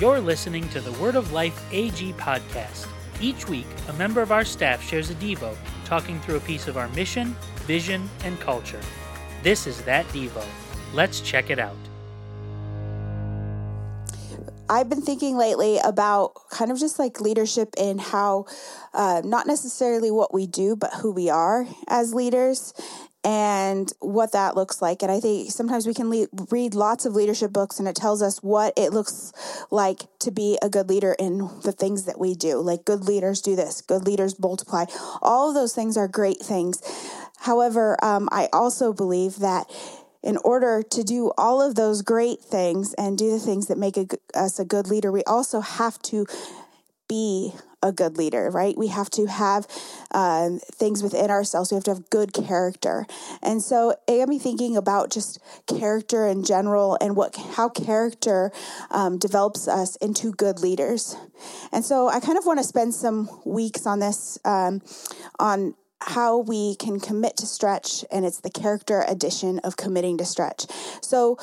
You're 0.00 0.20
listening 0.20 0.68
to 0.68 0.80
the 0.80 0.92
Word 0.92 1.16
of 1.16 1.32
Life 1.32 1.60
AG 1.72 2.12
podcast. 2.12 2.86
Each 3.20 3.48
week, 3.48 3.66
a 3.88 3.92
member 3.94 4.22
of 4.22 4.30
our 4.30 4.44
staff 4.44 4.80
shares 4.80 5.10
a 5.10 5.14
Devo, 5.16 5.56
talking 5.84 6.20
through 6.20 6.36
a 6.36 6.40
piece 6.40 6.68
of 6.68 6.76
our 6.76 6.86
mission, 6.90 7.34
vision, 7.66 8.08
and 8.22 8.38
culture. 8.38 8.80
This 9.42 9.66
is 9.66 9.82
that 9.82 10.06
Devo. 10.10 10.44
Let's 10.94 11.20
check 11.20 11.50
it 11.50 11.58
out. 11.58 11.74
I've 14.68 14.88
been 14.88 15.02
thinking 15.02 15.36
lately 15.36 15.80
about 15.82 16.48
kind 16.50 16.70
of 16.70 16.78
just 16.78 17.00
like 17.00 17.20
leadership 17.20 17.74
and 17.76 18.00
how 18.00 18.46
uh, 18.94 19.22
not 19.24 19.48
necessarily 19.48 20.12
what 20.12 20.32
we 20.32 20.46
do, 20.46 20.76
but 20.76 20.94
who 20.94 21.10
we 21.10 21.28
are 21.28 21.66
as 21.88 22.14
leaders 22.14 22.72
and 23.28 23.92
what 24.00 24.32
that 24.32 24.56
looks 24.56 24.80
like. 24.80 25.02
And 25.02 25.12
I 25.12 25.20
think 25.20 25.50
sometimes 25.50 25.86
we 25.86 25.92
can 25.92 26.08
le- 26.08 26.28
read 26.50 26.74
lots 26.74 27.04
of 27.04 27.12
leadership 27.14 27.52
books 27.52 27.78
and 27.78 27.86
it 27.86 27.94
tells 27.94 28.22
us 28.22 28.42
what 28.42 28.72
it 28.74 28.90
looks 28.90 29.34
like 29.70 30.04
to 30.20 30.30
be 30.30 30.58
a 30.62 30.70
good 30.70 30.88
leader 30.88 31.14
in 31.18 31.50
the 31.62 31.72
things 31.72 32.06
that 32.06 32.18
we 32.18 32.34
do. 32.34 32.56
Like 32.56 32.86
good 32.86 33.04
leaders 33.04 33.42
do 33.42 33.54
this, 33.54 33.82
good 33.82 34.06
leaders 34.06 34.40
multiply. 34.40 34.86
All 35.20 35.50
of 35.50 35.54
those 35.54 35.74
things 35.74 35.98
are 35.98 36.08
great 36.08 36.38
things. 36.38 36.80
However, 37.40 38.02
um, 38.02 38.30
I 38.32 38.48
also 38.50 38.94
believe 38.94 39.40
that 39.40 39.66
in 40.22 40.38
order 40.38 40.82
to 40.82 41.04
do 41.04 41.30
all 41.36 41.60
of 41.60 41.74
those 41.74 42.00
great 42.00 42.40
things 42.40 42.94
and 42.94 43.18
do 43.18 43.30
the 43.30 43.38
things 43.38 43.66
that 43.66 43.76
make 43.76 43.98
a, 43.98 44.06
us 44.34 44.58
a 44.58 44.64
good 44.64 44.88
leader, 44.88 45.12
we 45.12 45.22
also 45.24 45.60
have 45.60 46.00
to 46.04 46.26
be 47.10 47.52
a 47.82 47.92
good 47.92 48.16
leader, 48.16 48.50
right? 48.50 48.76
We 48.76 48.88
have 48.88 49.10
to 49.10 49.26
have 49.26 49.66
um, 50.12 50.60
things 50.60 51.02
within 51.02 51.30
ourselves. 51.30 51.70
We 51.70 51.76
have 51.76 51.84
to 51.84 51.94
have 51.94 52.10
good 52.10 52.32
character, 52.32 53.06
and 53.42 53.62
so 53.62 53.94
me 54.08 54.38
thinking 54.38 54.76
about 54.76 55.10
just 55.10 55.40
character 55.66 56.26
in 56.26 56.44
general 56.44 56.98
and 57.00 57.16
what 57.16 57.36
how 57.36 57.68
character 57.68 58.52
um, 58.90 59.18
develops 59.18 59.66
us 59.68 59.96
into 59.96 60.32
good 60.32 60.60
leaders. 60.60 61.16
And 61.72 61.84
so 61.84 62.08
I 62.08 62.20
kind 62.20 62.38
of 62.38 62.46
want 62.46 62.58
to 62.58 62.64
spend 62.64 62.94
some 62.94 63.28
weeks 63.44 63.86
on 63.86 64.00
this 64.00 64.38
um, 64.44 64.82
on 65.38 65.74
how 66.00 66.38
we 66.38 66.76
can 66.76 67.00
commit 67.00 67.36
to 67.36 67.46
stretch 67.46 68.04
and 68.10 68.24
it's 68.24 68.40
the 68.40 68.50
character 68.50 69.04
edition 69.08 69.58
of 69.60 69.76
committing 69.76 70.16
to 70.16 70.24
stretch 70.24 70.66
so 71.00 71.36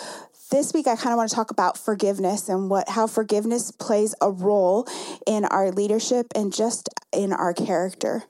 this 0.50 0.74
week 0.74 0.88
I 0.88 0.96
kind 0.96 1.14
of 1.14 1.18
want 1.18 1.30
to 1.30 1.36
talk 1.36 1.52
about 1.52 1.78
forgiveness 1.78 2.50
and 2.50 2.70
what 2.70 2.90
how 2.90 3.08
forgiveness 3.08 3.72
plays 3.72 4.16
a 4.22 4.32
role 4.32 4.88
in 5.26 5.46
our 5.46 5.72
leadership 5.72 6.28
and 6.36 6.54
just 6.54 6.90
in 7.12 7.34
our 7.34 7.54
character. 7.54 8.24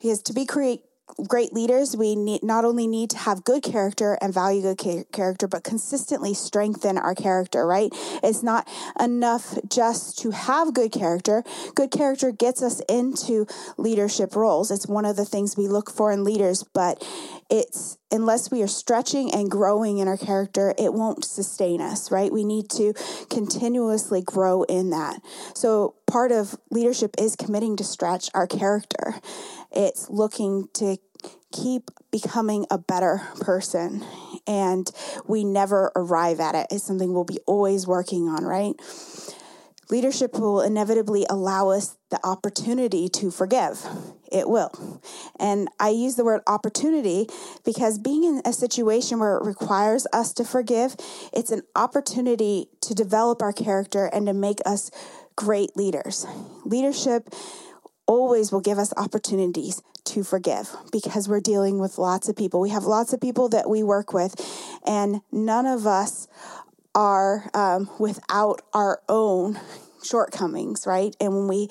Because 0.00 0.22
to 0.22 0.32
be 0.32 0.46
create 0.46 0.82
great 1.26 1.52
leaders, 1.52 1.96
we 1.96 2.16
need 2.16 2.42
not 2.42 2.64
only 2.64 2.86
need 2.86 3.10
to 3.10 3.18
have 3.18 3.44
good 3.44 3.62
character 3.62 4.18
and 4.20 4.32
value 4.32 4.62
good 4.74 5.06
character, 5.12 5.46
but 5.48 5.64
consistently 5.64 6.34
strengthen 6.34 6.98
our 6.98 7.14
character, 7.14 7.66
right? 7.66 7.90
It's 8.22 8.42
not 8.42 8.68
enough 9.00 9.58
just 9.68 10.18
to 10.20 10.30
have 10.30 10.74
good 10.74 10.92
character. 10.92 11.42
Good 11.74 11.90
character 11.90 12.32
gets 12.32 12.62
us 12.62 12.80
into 12.88 13.46
leadership 13.76 14.34
roles. 14.36 14.70
It's 14.70 14.86
one 14.86 15.04
of 15.04 15.16
the 15.16 15.24
things 15.24 15.56
we 15.56 15.68
look 15.68 15.90
for 15.90 16.12
in 16.12 16.24
leaders, 16.24 16.64
but 16.74 17.02
it's 17.50 17.98
unless 18.10 18.50
we 18.50 18.62
are 18.62 18.68
stretching 18.68 19.32
and 19.32 19.50
growing 19.50 19.98
in 19.98 20.06
our 20.06 20.16
character, 20.16 20.74
it 20.78 20.92
won't 20.92 21.24
sustain 21.24 21.80
us, 21.80 22.10
right? 22.10 22.30
We 22.30 22.44
need 22.44 22.68
to 22.70 22.92
continuously 23.30 24.22
grow 24.22 24.62
in 24.64 24.90
that. 24.90 25.20
So, 25.54 25.96
part 26.12 26.30
of 26.30 26.54
leadership 26.70 27.14
is 27.18 27.34
committing 27.34 27.74
to 27.74 27.84
stretch 27.84 28.28
our 28.34 28.46
character. 28.46 29.14
It's 29.70 30.10
looking 30.10 30.68
to 30.74 30.98
keep 31.52 31.90
becoming 32.10 32.66
a 32.70 32.76
better 32.76 33.22
person, 33.40 34.04
and 34.46 34.90
we 35.26 35.42
never 35.42 35.90
arrive 35.96 36.38
at 36.38 36.54
it. 36.54 36.66
It's 36.70 36.84
something 36.84 37.14
we'll 37.14 37.24
be 37.24 37.40
always 37.46 37.86
working 37.86 38.28
on, 38.28 38.44
right? 38.44 38.74
Leadership 39.90 40.38
will 40.38 40.60
inevitably 40.60 41.26
allow 41.28 41.70
us 41.70 41.96
the 42.10 42.20
opportunity 42.24 43.08
to 43.08 43.30
forgive. 43.30 43.84
It 44.30 44.48
will. 44.48 45.02
And 45.38 45.68
I 45.78 45.90
use 45.90 46.16
the 46.16 46.24
word 46.24 46.40
opportunity 46.46 47.26
because 47.64 47.98
being 47.98 48.24
in 48.24 48.40
a 48.46 48.52
situation 48.52 49.18
where 49.18 49.36
it 49.36 49.44
requires 49.44 50.06
us 50.12 50.32
to 50.34 50.44
forgive, 50.44 50.96
it's 51.32 51.50
an 51.50 51.62
opportunity 51.76 52.68
to 52.82 52.94
develop 52.94 53.42
our 53.42 53.52
character 53.52 54.06
and 54.06 54.26
to 54.26 54.32
make 54.32 54.60
us 54.64 54.90
great 55.36 55.76
leaders. 55.76 56.26
Leadership 56.64 57.28
always 58.06 58.52
will 58.52 58.60
give 58.60 58.78
us 58.78 58.92
opportunities 58.96 59.82
to 60.04 60.24
forgive 60.24 60.74
because 60.90 61.28
we're 61.28 61.40
dealing 61.40 61.78
with 61.78 61.98
lots 61.98 62.28
of 62.28 62.36
people. 62.36 62.60
We 62.60 62.70
have 62.70 62.84
lots 62.84 63.12
of 63.12 63.20
people 63.20 63.48
that 63.50 63.70
we 63.70 63.82
work 63.82 64.12
with, 64.12 64.34
and 64.86 65.20
none 65.30 65.66
of 65.66 65.86
us 65.86 66.28
are 66.94 67.50
um, 67.54 67.88
without 67.98 68.62
our 68.74 69.00
own 69.08 69.58
shortcomings, 70.04 70.86
right? 70.86 71.14
And 71.20 71.34
when 71.34 71.48
we 71.48 71.68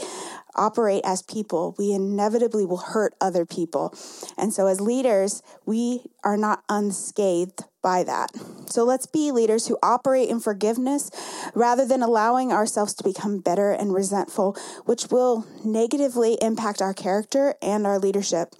operate 0.55 1.01
as 1.05 1.21
people, 1.21 1.75
we 1.77 1.91
inevitably 1.91 2.65
will 2.65 2.77
hurt 2.77 3.13
other 3.21 3.45
people. 3.45 3.93
And 4.37 4.53
so, 4.53 4.67
as 4.67 4.81
leaders, 4.81 5.43
we 5.65 6.05
are 6.23 6.37
not 6.37 6.63
unscathed 6.69 7.63
by 7.81 8.03
that. 8.03 8.31
So, 8.67 8.83
let's 8.83 9.05
be 9.05 9.31
leaders 9.31 9.67
who 9.67 9.77
operate 9.83 10.29
in 10.29 10.39
forgiveness 10.39 11.11
rather 11.53 11.85
than 11.85 12.01
allowing 12.01 12.51
ourselves 12.51 12.93
to 12.95 13.03
become 13.03 13.39
bitter 13.39 13.71
and 13.71 13.93
resentful, 13.93 14.55
which 14.85 15.07
will 15.11 15.45
negatively 15.65 16.37
impact 16.41 16.81
our 16.81 16.93
character 16.93 17.55
and 17.61 17.85
our 17.85 17.99
leadership. 17.99 18.55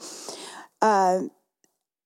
Uh, 0.82 1.24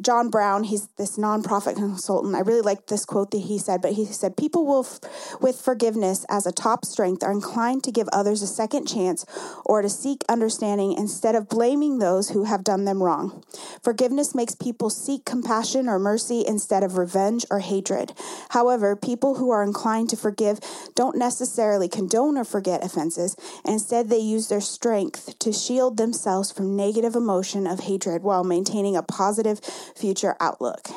John 0.02 0.30
Brown, 0.30 0.66
he's 0.66 0.88
this 0.98 1.18
nonprofit 1.18 1.76
consultant. 1.76 2.36
I 2.36 2.42
really 2.42 2.62
liked 2.62 2.88
this 2.88 3.06
quote 3.06 3.32
that 3.32 3.38
he 3.40 3.58
said, 3.58 3.82
but 3.82 3.94
he 3.94 4.06
said, 4.06 4.36
People 4.36 4.66
will, 4.66 4.84
f- 4.84 5.00
with 5.40 5.62
forgiveness 5.62 6.26
as 6.30 6.46
a 6.46 6.52
top 6.52 6.84
strength, 6.84 7.24
are 7.24 7.32
inclined 7.32 7.86
to 7.86 7.94
give 7.94 8.10
others 8.12 8.42
a 8.42 8.48
second 8.48 8.88
chance 8.88 9.26
or 9.66 9.82
to 9.82 9.90
seek 9.90 10.26
understanding 10.28 10.92
instead 10.92 11.34
of 11.34 11.48
blaming 11.48 12.00
those 12.00 12.32
who 12.32 12.44
have 12.44 12.62
done 12.62 12.84
them 12.84 13.02
wrong. 13.02 13.42
Forgiveness 13.82 14.36
makes 14.36 14.54
people 14.54 14.90
seek 14.90 15.24
compassion 15.24 15.88
or 15.88 15.98
mercy 15.98 16.44
instead 16.46 16.84
of 16.84 16.98
revenge 16.98 17.46
or 17.50 17.60
hatred. 17.60 18.12
However, 18.50 18.98
people 18.98 19.36
who 19.36 19.50
are 19.50 19.64
inclined 19.64 20.10
to 20.10 20.18
forgive 20.18 20.60
don't 20.94 21.18
necessarily 21.18 21.88
condone 21.88 22.38
or 22.38 22.44
forget 22.44 22.84
offenses. 22.84 23.38
Instead, 23.64 24.10
they 24.10 24.20
use 24.20 24.50
their 24.50 24.62
strength 24.62 25.40
to 25.40 25.54
shield 25.54 25.96
themselves 25.96 26.52
from 26.52 26.76
negative 26.76 27.16
emotion 27.16 27.66
of 27.66 27.82
hatred 27.82 28.24
while 28.24 28.44
maintaining 28.44 28.98
a 28.98 29.02
positive 29.02 29.62
future 29.96 30.36
outlook. 30.40 30.88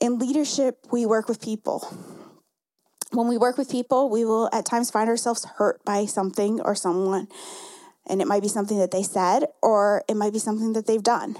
In 0.00 0.18
leadership, 0.18 0.78
we 0.90 1.06
work 1.06 1.28
with 1.28 1.40
people. 1.40 1.86
When 3.12 3.28
we 3.28 3.38
work 3.38 3.56
with 3.56 3.70
people, 3.70 4.10
we 4.10 4.24
will 4.24 4.48
at 4.52 4.66
times 4.66 4.90
find 4.90 5.08
ourselves 5.08 5.44
hurt 5.56 5.84
by 5.84 6.04
something 6.06 6.60
or 6.60 6.74
someone. 6.74 7.28
And 8.06 8.20
it 8.20 8.26
might 8.26 8.42
be 8.42 8.48
something 8.48 8.78
that 8.78 8.90
they 8.90 9.02
said, 9.02 9.46
or 9.62 10.02
it 10.08 10.16
might 10.16 10.32
be 10.32 10.38
something 10.38 10.72
that 10.74 10.86
they've 10.86 11.02
done. 11.02 11.36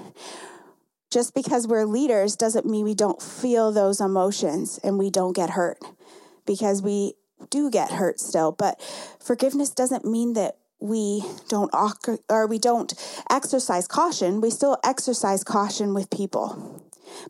Just 1.11 1.35
because 1.35 1.67
we're 1.67 1.85
leaders 1.85 2.35
doesn't 2.35 2.65
mean 2.65 2.85
we 2.85 2.95
don't 2.95 3.21
feel 3.21 3.71
those 3.71 4.01
emotions 4.01 4.79
and 4.83 4.97
we 4.97 5.09
don't 5.09 5.35
get 5.35 5.51
hurt, 5.51 5.79
because 6.45 6.81
we 6.81 7.13
do 7.49 7.69
get 7.69 7.91
hurt 7.91 8.19
still. 8.19 8.51
But 8.51 8.81
forgiveness 9.19 9.69
doesn't 9.69 10.05
mean 10.05 10.33
that 10.33 10.57
we 10.79 11.23
don't 11.47 11.71
or 12.29 12.47
we 12.47 12.59
don't 12.59 12.93
exercise 13.29 13.87
caution 13.87 14.41
we 14.41 14.49
still 14.49 14.77
exercise 14.83 15.43
caution 15.43 15.93
with 15.93 16.09
people. 16.09 16.81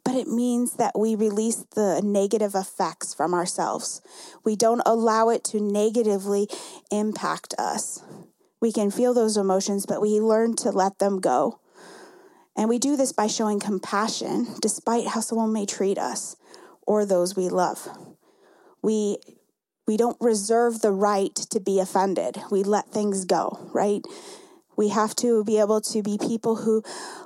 But 0.04 0.16
it 0.16 0.28
means 0.28 0.74
that 0.74 0.98
we 0.98 1.16
release 1.16 1.66
the 1.76 2.02
negative 2.04 2.56
effects 2.56 3.14
from 3.14 3.34
ourselves. 3.34 4.02
We 4.44 4.56
don't 4.56 4.82
allow 4.86 5.30
it 5.30 5.44
to 5.46 5.60
negatively 5.60 6.48
impact 6.92 7.54
us. 7.60 8.02
We 8.62 8.72
can 8.72 8.90
feel 8.90 9.14
those 9.14 9.38
emotions 9.38 9.86
but 9.86 10.02
we 10.02 10.20
learn 10.20 10.56
to 10.58 10.72
let 10.72 11.00
them 11.00 11.20
go. 11.20 11.60
And 12.58 12.70
we 12.70 12.80
do 12.80 12.96
this 12.96 13.12
by 13.12 13.28
showing 13.28 13.60
compassion 13.60 14.48
despite 14.62 15.08
how 15.08 15.20
someone 15.20 15.54
may 15.54 15.66
treat 15.66 15.98
us 15.98 16.36
or 16.88 17.06
those 17.06 17.36
we 17.36 17.50
love. 17.50 17.88
We 18.82 19.18
we 19.88 19.98
don't 19.98 20.18
reserve 20.20 20.82
the 20.82 20.92
right 20.92 21.36
to 21.36 21.60
be 21.60 21.80
offended. 21.80 22.38
We 22.50 22.64
let 22.64 22.90
things 22.90 23.26
go, 23.26 23.70
right? 23.74 24.04
We 24.76 24.90
have 24.90 25.16
to 25.18 25.44
be 25.44 25.60
able 25.60 25.82
to 25.82 26.02
be 26.02 26.18
people 26.18 26.58
who 26.58 26.84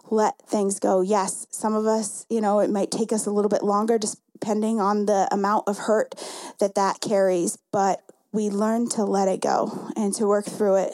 let 0.09 0.39
things 0.47 0.79
go. 0.79 1.01
Yes, 1.01 1.47
some 1.49 1.73
of 1.73 1.85
us, 1.85 2.25
you 2.29 2.41
know, 2.41 2.59
it 2.59 2.69
might 2.69 2.91
take 2.91 3.11
us 3.11 3.25
a 3.25 3.31
little 3.31 3.49
bit 3.49 3.63
longer 3.63 3.97
depending 3.97 4.79
on 4.79 5.05
the 5.05 5.27
amount 5.31 5.67
of 5.67 5.77
hurt 5.77 6.15
that 6.59 6.75
that 6.75 7.01
carries, 7.01 7.57
but 7.71 8.01
we 8.31 8.49
learn 8.49 8.87
to 8.89 9.03
let 9.03 9.27
it 9.27 9.41
go 9.41 9.89
and 9.95 10.13
to 10.13 10.27
work 10.27 10.45
through 10.45 10.75
it 10.75 10.93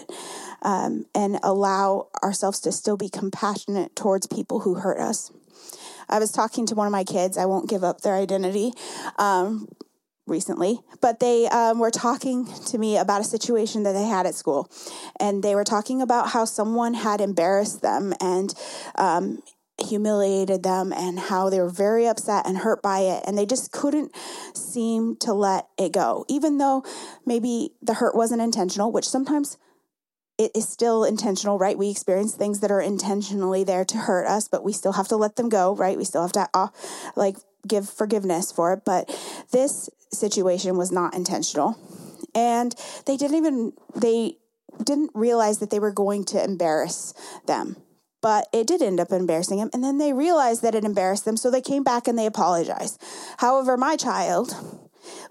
um, 0.62 1.06
and 1.14 1.38
allow 1.44 2.08
ourselves 2.24 2.60
to 2.62 2.72
still 2.72 2.98
be 2.98 3.10
compassionate 3.10 3.96
towards 3.96 4.28
people 4.28 4.62
who 4.62 4.76
hurt 4.76 5.00
us. 5.00 5.32
I 6.08 6.20
was 6.20 6.32
talking 6.32 6.66
to 6.68 6.76
one 6.76 6.88
of 6.88 6.92
my 6.92 7.04
kids. 7.04 7.38
I 7.38 7.46
won't 7.46 7.70
give 7.70 7.84
up 7.84 8.02
their 8.02 8.16
identity. 8.16 8.72
Um, 9.18 9.68
recently, 10.28 10.80
but 11.02 11.20
they 11.20 11.48
um, 11.48 11.80
were 11.80 11.92
talking 11.92 12.46
to 12.68 12.78
me 12.78 12.98
about 12.98 13.22
a 13.22 13.24
situation 13.24 13.84
that 13.84 13.94
they 13.94 14.06
had 14.06 14.26
at 14.26 14.36
school. 14.36 14.70
And 15.20 15.44
they 15.44 15.56
were 15.56 15.64
talking 15.64 16.02
about 16.02 16.30
how 16.30 16.46
someone 16.46 16.96
had 16.96 17.22
embarrassed 17.22 17.82
them. 17.82 18.14
And 18.20 18.54
um, 18.96 19.44
humiliated 19.78 20.64
them 20.64 20.94
and 20.94 21.20
how 21.20 21.50
they 21.50 21.60
were 21.60 21.70
very 21.70 22.08
upset 22.08 22.48
and 22.48 22.60
hurt 22.60 22.82
by 22.82 23.00
it 23.00 23.22
and 23.28 23.38
they 23.38 23.46
just 23.46 23.74
couldn't 23.74 24.16
seem 24.54 25.18
to 25.18 25.34
let 25.34 25.68
it 25.78 25.92
go 25.92 26.24
even 26.30 26.58
though 26.58 26.82
maybe 27.26 27.72
the 27.82 27.96
hurt 27.96 28.16
wasn't 28.16 28.42
intentional 28.42 28.90
which 28.90 29.08
sometimes 29.08 29.58
it 30.38 30.50
is 30.56 30.68
still 30.68 31.04
intentional 31.04 31.60
right 31.60 31.78
we 31.78 31.90
experience 31.90 32.34
things 32.34 32.62
that 32.62 32.72
are 32.72 32.80
intentionally 32.80 33.66
there 33.66 33.84
to 33.84 33.98
hurt 33.98 34.26
us 34.26 34.48
but 34.48 34.64
we 34.64 34.72
still 34.72 34.94
have 34.94 35.10
to 35.10 35.18
let 35.18 35.36
them 35.36 35.50
go 35.50 35.76
right 35.76 35.98
we 35.98 36.06
still 36.06 36.22
have 36.22 36.32
to 36.32 36.48
uh, 36.54 36.70
like 37.18 37.36
give 37.68 37.90
forgiveness 37.90 38.52
for 38.52 38.74
it 38.74 38.82
but 38.86 39.10
this 39.52 39.90
situation 40.12 40.78
was 40.78 40.92
not 40.92 41.14
intentional 41.14 41.78
and 42.34 42.76
they 43.06 43.18
didn't 43.18 43.38
even 43.38 43.74
they 43.96 44.38
didn't 44.84 45.12
realize 45.14 45.60
that 45.60 45.70
they 45.70 45.80
were 45.80 45.92
going 45.92 46.24
to 46.24 46.44
embarrass 46.44 47.14
them 47.48 47.78
but 48.26 48.48
it 48.52 48.66
did 48.66 48.82
end 48.82 49.00
up 49.00 49.12
embarrassing 49.12 49.60
them. 49.60 49.70
And 49.72 49.84
then 49.84 50.00
they 50.00 50.12
realized 50.12 50.64
that 50.64 50.74
it 50.74 50.84
embarrassed 50.84 51.26
them, 51.26 51.38
so 51.38 51.52
they 51.52 51.62
came 51.62 51.84
back 51.84 52.08
and 52.08 52.18
they 52.18 52.26
apologized. 52.26 53.00
However, 53.38 53.78
my 53.78 53.96
child 53.96 54.52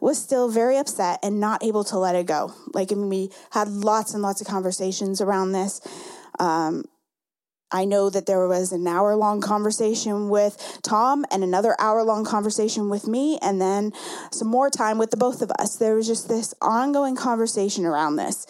was 0.01 0.23
still 0.23 0.49
very 0.49 0.77
upset 0.77 1.19
and 1.21 1.41
not 1.41 1.65
able 1.65 1.83
to 1.83 1.99
let 1.99 2.15
it 2.15 2.27
go. 2.27 2.55
Like, 2.73 2.93
I 2.93 2.95
mean, 2.95 3.09
we 3.09 3.31
had 3.51 3.67
lots 3.67 4.15
and 4.15 4.23
lots 4.23 4.41
of 4.41 4.47
conversations 4.47 5.21
around 5.21 5.51
this. 5.51 5.81
Um, 6.39 6.85
I 7.71 7.85
know 7.85 8.11
that 8.11 8.27
there 8.27 8.47
was 8.47 8.73
an 8.73 8.87
hour 8.87 9.17
long 9.17 9.41
conversation 9.41 10.29
with 10.29 10.79
Tom 10.83 11.25
and 11.31 11.43
another 11.43 11.75
hour 11.81 12.03
long 12.05 12.25
conversation 12.25 12.89
with 12.89 13.09
me, 13.09 13.39
and 13.43 13.61
then 13.61 13.93
some 14.31 14.49
more 14.49 14.71
time 14.71 14.99
with 14.99 15.11
the 15.11 15.17
both 15.17 15.43
of 15.43 15.51
us. 15.59 15.77
There 15.77 15.97
was 15.97 16.07
just 16.07 16.29
this 16.29 16.55
ongoing 16.61 17.17
conversation 17.17 17.85
around 17.85 18.17
this. 18.17 18.47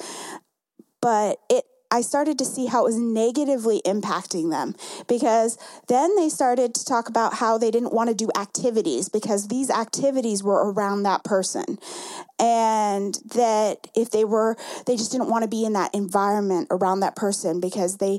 But 1.01 1.39
it 1.51 1.65
I 1.95 2.01
started 2.01 2.39
to 2.39 2.45
see 2.45 2.67
how 2.67 2.81
it 2.81 2.87
was 2.87 2.99
negatively 2.99 3.81
impacting 3.87 4.51
them 4.51 4.75
because 5.07 5.57
then 5.87 6.17
they 6.17 6.29
started 6.29 6.75
to 6.75 6.85
talk 6.85 7.09
about 7.09 7.35
how 7.35 7.57
they 7.57 7.71
didn't 7.71 7.93
want 7.93 8.09
to 8.09 8.17
do 8.17 8.31
activities 8.37 9.09
because 9.09 9.47
these 9.47 9.71
activities 9.71 10.43
were 10.43 10.73
around 10.73 11.05
that 11.05 11.23
person. 11.23 11.79
And 12.41 13.15
that 13.37 13.87
if 13.95 14.11
they 14.11 14.25
were, 14.25 14.57
they 14.87 14.97
just 14.97 15.13
didn't 15.13 15.31
want 15.31 15.43
to 15.43 15.49
be 15.49 15.65
in 15.65 15.75
that 15.75 15.95
environment 15.95 16.67
around 16.73 16.99
that 17.01 17.15
person 17.15 17.61
because 17.61 17.99
they 17.99 18.19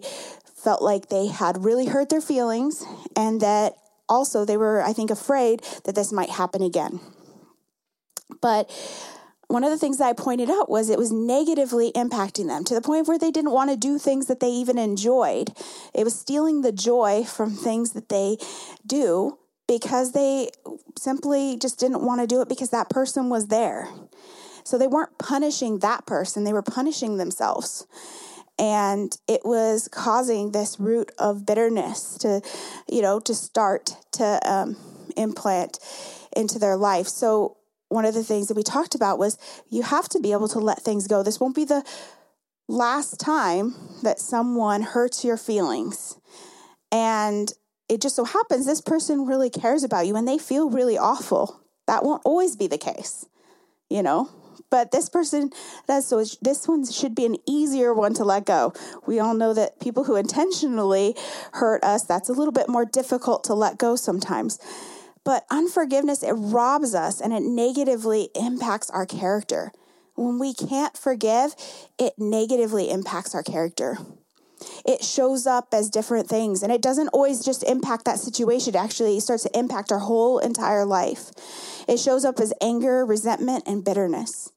felt 0.65 0.81
like 0.81 1.09
they 1.09 1.27
had 1.27 1.63
really 1.63 1.85
hurt 1.85 2.09
their 2.09 2.19
feelings 2.19 2.83
and 3.15 3.39
that 3.39 3.75
also 4.09 4.43
they 4.43 4.57
were, 4.57 4.81
I 4.81 4.93
think, 4.93 5.11
afraid 5.11 5.61
that 5.85 5.93
this 5.93 6.11
might 6.11 6.31
happen 6.31 6.63
again. 6.63 6.99
But 8.41 8.69
one 9.47 9.63
of 9.63 9.69
the 9.69 9.77
things 9.77 9.99
that 9.99 10.07
I 10.07 10.13
pointed 10.13 10.49
out 10.49 10.67
was 10.67 10.89
it 10.89 10.97
was 10.97 11.11
negatively 11.11 11.91
impacting 11.91 12.47
them 12.47 12.63
to 12.63 12.73
the 12.73 12.81
point 12.81 13.07
where 13.07 13.19
they 13.19 13.29
didn't 13.29 13.51
want 13.51 13.69
to 13.69 13.77
do 13.77 13.99
things 13.99 14.25
that 14.25 14.39
they 14.39 14.49
even 14.49 14.79
enjoyed. 14.79 15.51
It 15.93 16.03
was 16.03 16.19
stealing 16.19 16.61
the 16.61 16.71
joy 16.71 17.23
from 17.23 17.51
things 17.51 17.91
that 17.91 18.09
they 18.09 18.37
do 18.85 19.37
because 19.67 20.13
they 20.13 20.49
simply 20.97 21.57
just 21.57 21.79
didn't 21.79 22.03
want 22.03 22.21
to 22.21 22.27
do 22.27 22.41
it 22.41 22.49
because 22.49 22.71
that 22.71 22.89
person 22.89 23.29
was 23.29 23.47
there. 23.47 23.87
So 24.63 24.79
they 24.79 24.87
weren't 24.87 25.19
punishing 25.19 25.79
that 25.79 26.07
person, 26.07 26.43
they 26.43 26.53
were 26.53 26.63
punishing 26.63 27.17
themselves. 27.17 27.85
And 28.57 29.15
it 29.27 29.41
was 29.43 29.89
causing 29.89 30.51
this 30.51 30.79
root 30.79 31.11
of 31.19 31.45
bitterness 31.45 32.17
to, 32.19 32.41
you 32.89 33.01
know, 33.01 33.19
to 33.19 33.35
start 33.35 33.97
to 34.13 34.39
um, 34.49 34.77
implant 35.17 35.79
into 36.35 36.57
their 36.57 36.77
life. 36.77 37.07
So 37.07 37.57
one 37.89 38.05
of 38.05 38.13
the 38.13 38.23
things 38.23 38.47
that 38.47 38.57
we 38.57 38.63
talked 38.63 38.95
about 38.95 39.19
was 39.19 39.37
you 39.69 39.83
have 39.83 40.07
to 40.09 40.19
be 40.19 40.31
able 40.31 40.47
to 40.49 40.59
let 40.59 40.81
things 40.81 41.07
go. 41.07 41.21
This 41.21 41.39
won't 41.39 41.55
be 41.55 41.65
the 41.65 41.83
last 42.67 43.19
time 43.19 43.75
that 44.03 44.19
someone 44.19 44.81
hurts 44.81 45.23
your 45.23 45.37
feelings. 45.37 46.17
And 46.91 47.51
it 47.89 48.01
just 48.01 48.15
so 48.15 48.23
happens 48.23 48.65
this 48.65 48.81
person 48.81 49.25
really 49.25 49.49
cares 49.49 49.83
about 49.83 50.07
you 50.07 50.15
and 50.15 50.27
they 50.27 50.37
feel 50.37 50.69
really 50.69 50.97
awful. 50.97 51.61
That 51.87 52.03
won't 52.03 52.23
always 52.25 52.55
be 52.55 52.67
the 52.67 52.77
case, 52.77 53.25
you 53.89 54.01
know? 54.01 54.29
But 54.75 54.91
this 54.91 55.07
person 55.07 55.51
does 55.87 56.05
so. 56.05 56.21
This 56.41 56.67
one 56.67 56.85
should 56.85 57.15
be 57.15 57.25
an 57.25 57.37
easier 57.47 57.93
one 57.93 58.13
to 58.15 58.25
let 58.25 58.45
go. 58.45 58.73
We 59.07 59.21
all 59.21 59.33
know 59.33 59.53
that 59.53 59.79
people 59.79 60.03
who 60.03 60.17
intentionally 60.17 61.15
hurt 61.53 61.81
us, 61.81 62.03
that's 62.03 62.27
a 62.27 62.33
little 62.33 62.51
bit 62.51 62.67
more 62.67 62.83
difficult 62.83 63.45
to 63.45 63.53
let 63.53 63.77
go 63.77 63.95
sometimes. 63.95 64.59
But 65.23 65.45
unforgiveness, 65.49 66.23
it 66.23 66.33
robs 66.33 66.93
us 66.93 67.21
and 67.21 67.31
it 67.31 67.43
negatively 67.43 68.27
impacts 68.35 68.89
our 68.89 69.05
character. 69.05 69.71
When 70.15 70.39
we 70.39 70.53
can't 70.53 70.97
forgive, 70.97 71.55
it 71.97 72.15
negatively 72.17 72.91
impacts 72.91 73.33
our 73.33 73.43
character. 73.43 73.97
It 74.85 75.05
shows 75.05 75.47
up 75.47 75.69
as 75.71 75.89
different 75.89 76.27
things 76.27 76.63
and 76.63 76.71
it 76.71 76.81
doesn't 76.81 77.07
always 77.09 77.45
just 77.45 77.63
impact 77.63 78.03
that 78.05 78.19
situation. 78.19 78.75
it 78.75 78.77
Actually, 78.77 79.21
starts 79.21 79.43
to 79.43 79.57
impact 79.57 79.93
our 79.93 79.99
whole 79.99 80.39
entire 80.39 80.85
life. 80.85 81.31
It 81.87 81.97
shows 81.97 82.25
up 82.25 82.41
as 82.41 82.53
anger, 82.61 83.05
resentment, 83.05 83.63
and 83.65 83.85
bitterness. 83.85 84.51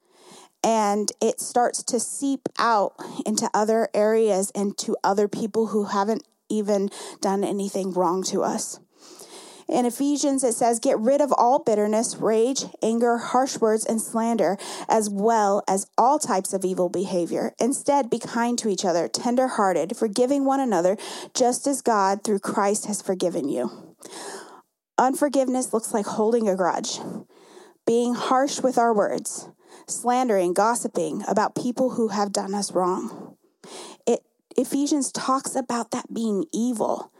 And 0.62 1.10
it 1.20 1.40
starts 1.40 1.82
to 1.84 2.00
seep 2.00 2.48
out 2.58 2.94
into 3.24 3.48
other 3.54 3.88
areas 3.94 4.50
and 4.54 4.76
to 4.78 4.96
other 5.04 5.28
people 5.28 5.68
who 5.68 5.84
haven't 5.84 6.24
even 6.48 6.90
done 7.20 7.44
anything 7.44 7.92
wrong 7.92 8.22
to 8.24 8.42
us. 8.42 8.80
In 9.68 9.84
Ephesians, 9.84 10.42
it 10.44 10.54
says, 10.54 10.78
Get 10.78 10.98
rid 10.98 11.20
of 11.20 11.30
all 11.36 11.58
bitterness, 11.58 12.16
rage, 12.16 12.64
anger, 12.82 13.18
harsh 13.18 13.58
words, 13.58 13.84
and 13.84 14.00
slander, 14.00 14.56
as 14.88 15.10
well 15.10 15.62
as 15.68 15.86
all 15.98 16.18
types 16.18 16.54
of 16.54 16.64
evil 16.64 16.88
behavior. 16.88 17.54
Instead, 17.60 18.08
be 18.08 18.18
kind 18.18 18.58
to 18.58 18.70
each 18.70 18.86
other, 18.86 19.08
tender 19.08 19.46
hearted, 19.46 19.94
forgiving 19.94 20.46
one 20.46 20.60
another, 20.60 20.96
just 21.34 21.66
as 21.66 21.82
God, 21.82 22.24
through 22.24 22.38
Christ, 22.38 22.86
has 22.86 23.02
forgiven 23.02 23.50
you. 23.50 23.94
Unforgiveness 24.96 25.74
looks 25.74 25.92
like 25.92 26.06
holding 26.06 26.48
a 26.48 26.56
grudge, 26.56 26.98
being 27.86 28.14
harsh 28.14 28.60
with 28.60 28.78
our 28.78 28.94
words, 28.94 29.50
slandering, 29.86 30.54
gossiping 30.54 31.22
about 31.28 31.54
people 31.54 31.90
who 31.90 32.08
have 32.08 32.32
done 32.32 32.54
us 32.54 32.72
wrong. 32.72 33.36
It, 34.06 34.20
Ephesians 34.56 35.12
talks 35.12 35.54
about 35.54 35.90
that 35.90 36.12
being 36.12 36.44
evil. 36.52 37.12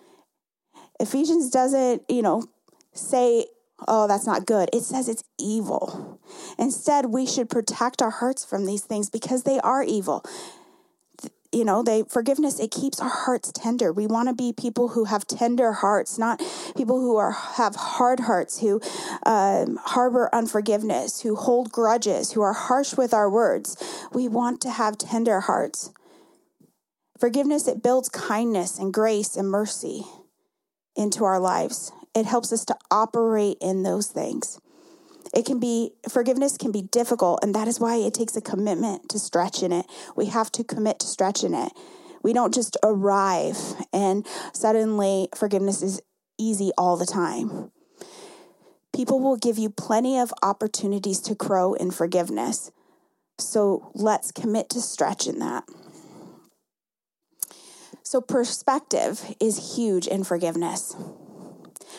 Ephesians 1.01 1.51
doesn't, 1.51 2.03
you 2.09 2.23
know, 2.23 2.45
say, 2.93 3.47
oh, 3.87 4.09
that's 4.09 4.27
not 4.27 4.47
good. 4.47 4.69
It 4.73 4.83
says 4.83 5.09
it's 5.09 5.25
evil. 5.39 6.21
Instead, 6.59 7.07
we 7.07 7.27
should 7.27 7.49
protect 7.49 8.03
our 8.03 8.11
hearts 8.11 8.45
from 8.45 8.67
these 8.67 8.83
things 8.83 9.09
because 9.11 9.45
they 9.45 9.61
are 9.61 9.83
evil. 9.83 10.25
You 11.51 11.65
know, 11.65 11.83
they 11.83 12.03
forgiveness 12.03 12.61
it 12.61 12.71
keeps 12.71 13.01
our 13.01 13.09
hearts 13.09 13.51
tender. 13.53 13.91
We 13.91 14.07
want 14.07 14.29
to 14.29 14.35
be 14.35 14.53
people 14.53 14.89
who 14.89 15.05
have 15.05 15.27
tender 15.27 15.73
hearts, 15.73 16.19
not 16.19 16.43
people 16.77 17.01
who 17.01 17.17
are 17.17 17.33
have 17.33 17.75
hard 17.75 18.21
hearts, 18.21 18.61
who 18.61 18.83
um, 19.25 19.79
harbor 19.83 20.29
unforgiveness, 20.33 21.23
who 21.23 21.37
hold 21.37 21.73
grudges, 21.73 22.33
who 22.33 22.43
are 22.43 22.53
harsh 22.53 22.95
with 22.99 23.15
our 23.15 23.31
words. 23.31 23.83
We 24.13 24.29
want 24.29 24.61
to 24.63 24.71
have 24.71 24.99
tender 24.99 25.41
hearts. 25.41 25.91
Forgiveness 27.19 27.67
it 27.67 27.83
builds 27.83 28.09
kindness 28.11 28.79
and 28.79 28.93
grace 28.93 29.35
and 29.35 29.49
mercy 29.49 30.05
into 30.95 31.25
our 31.25 31.41
lives. 31.41 31.93
It 32.15 32.27
helps 32.27 32.53
us 32.53 32.65
to 32.67 32.77
operate 32.91 33.57
in 33.61 33.83
those 33.83 34.09
things. 34.09 34.61
It 35.35 35.45
can 35.45 35.59
be, 35.59 35.93
forgiveness 36.09 36.57
can 36.57 36.73
be 36.73 36.83
difficult, 36.83 37.41
and 37.43 37.55
that 37.55 37.69
is 37.69 37.79
why 37.81 37.97
it 37.97 38.15
takes 38.15 38.37
a 38.37 38.41
commitment 38.41 39.09
to 39.11 39.19
stretch 39.19 39.63
in 39.63 39.73
it. 39.73 39.87
We 40.17 40.27
have 40.27 40.51
to 40.53 40.65
commit 40.65 41.01
to 41.01 41.07
stretch 41.07 41.45
in 41.45 41.55
it. 41.55 41.73
We 42.23 42.33
don't 42.33 42.55
just 42.55 42.77
arrive 42.83 43.57
and 43.93 44.27
suddenly 44.53 45.29
forgiveness 45.35 45.83
is 45.83 46.01
easy 46.39 46.73
all 46.77 46.97
the 46.97 47.07
time. 47.07 47.71
People 48.95 49.21
will 49.21 49.37
give 49.37 49.59
you 49.59 49.71
plenty 49.71 50.19
of 50.19 50.33
opportunities 50.43 51.21
to 51.21 51.35
grow 51.35 51.75
in 51.75 51.91
forgiveness. 51.91 52.73
So 53.39 53.93
let's 53.95 54.33
commit 54.33 54.69
to 54.71 54.81
stretch 54.81 55.27
in 55.27 55.39
that. 55.39 55.65
So, 58.03 58.23
perspective 58.23 59.37
is 59.39 59.77
huge 59.77 60.07
in 60.07 60.25
forgiveness. 60.25 60.97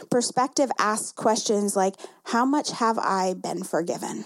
Perspective 0.09 0.71
asks 0.79 1.11
questions 1.11 1.75
like, 1.75 1.95
How 2.25 2.45
much 2.45 2.71
have 2.71 2.97
I 2.97 3.33
been 3.33 3.63
forgiven? 3.63 4.25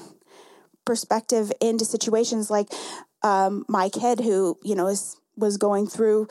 Perspective 0.86 1.52
into 1.62 1.86
situations 1.86 2.50
like 2.50 2.68
um, 3.24 3.66
my 3.68 3.90
kid 3.90 4.20
who, 4.20 4.58
you 4.64 4.76
know, 4.76 4.88
is, 4.88 5.18
was 5.38 5.58
going 5.58 5.88
through, 5.88 6.28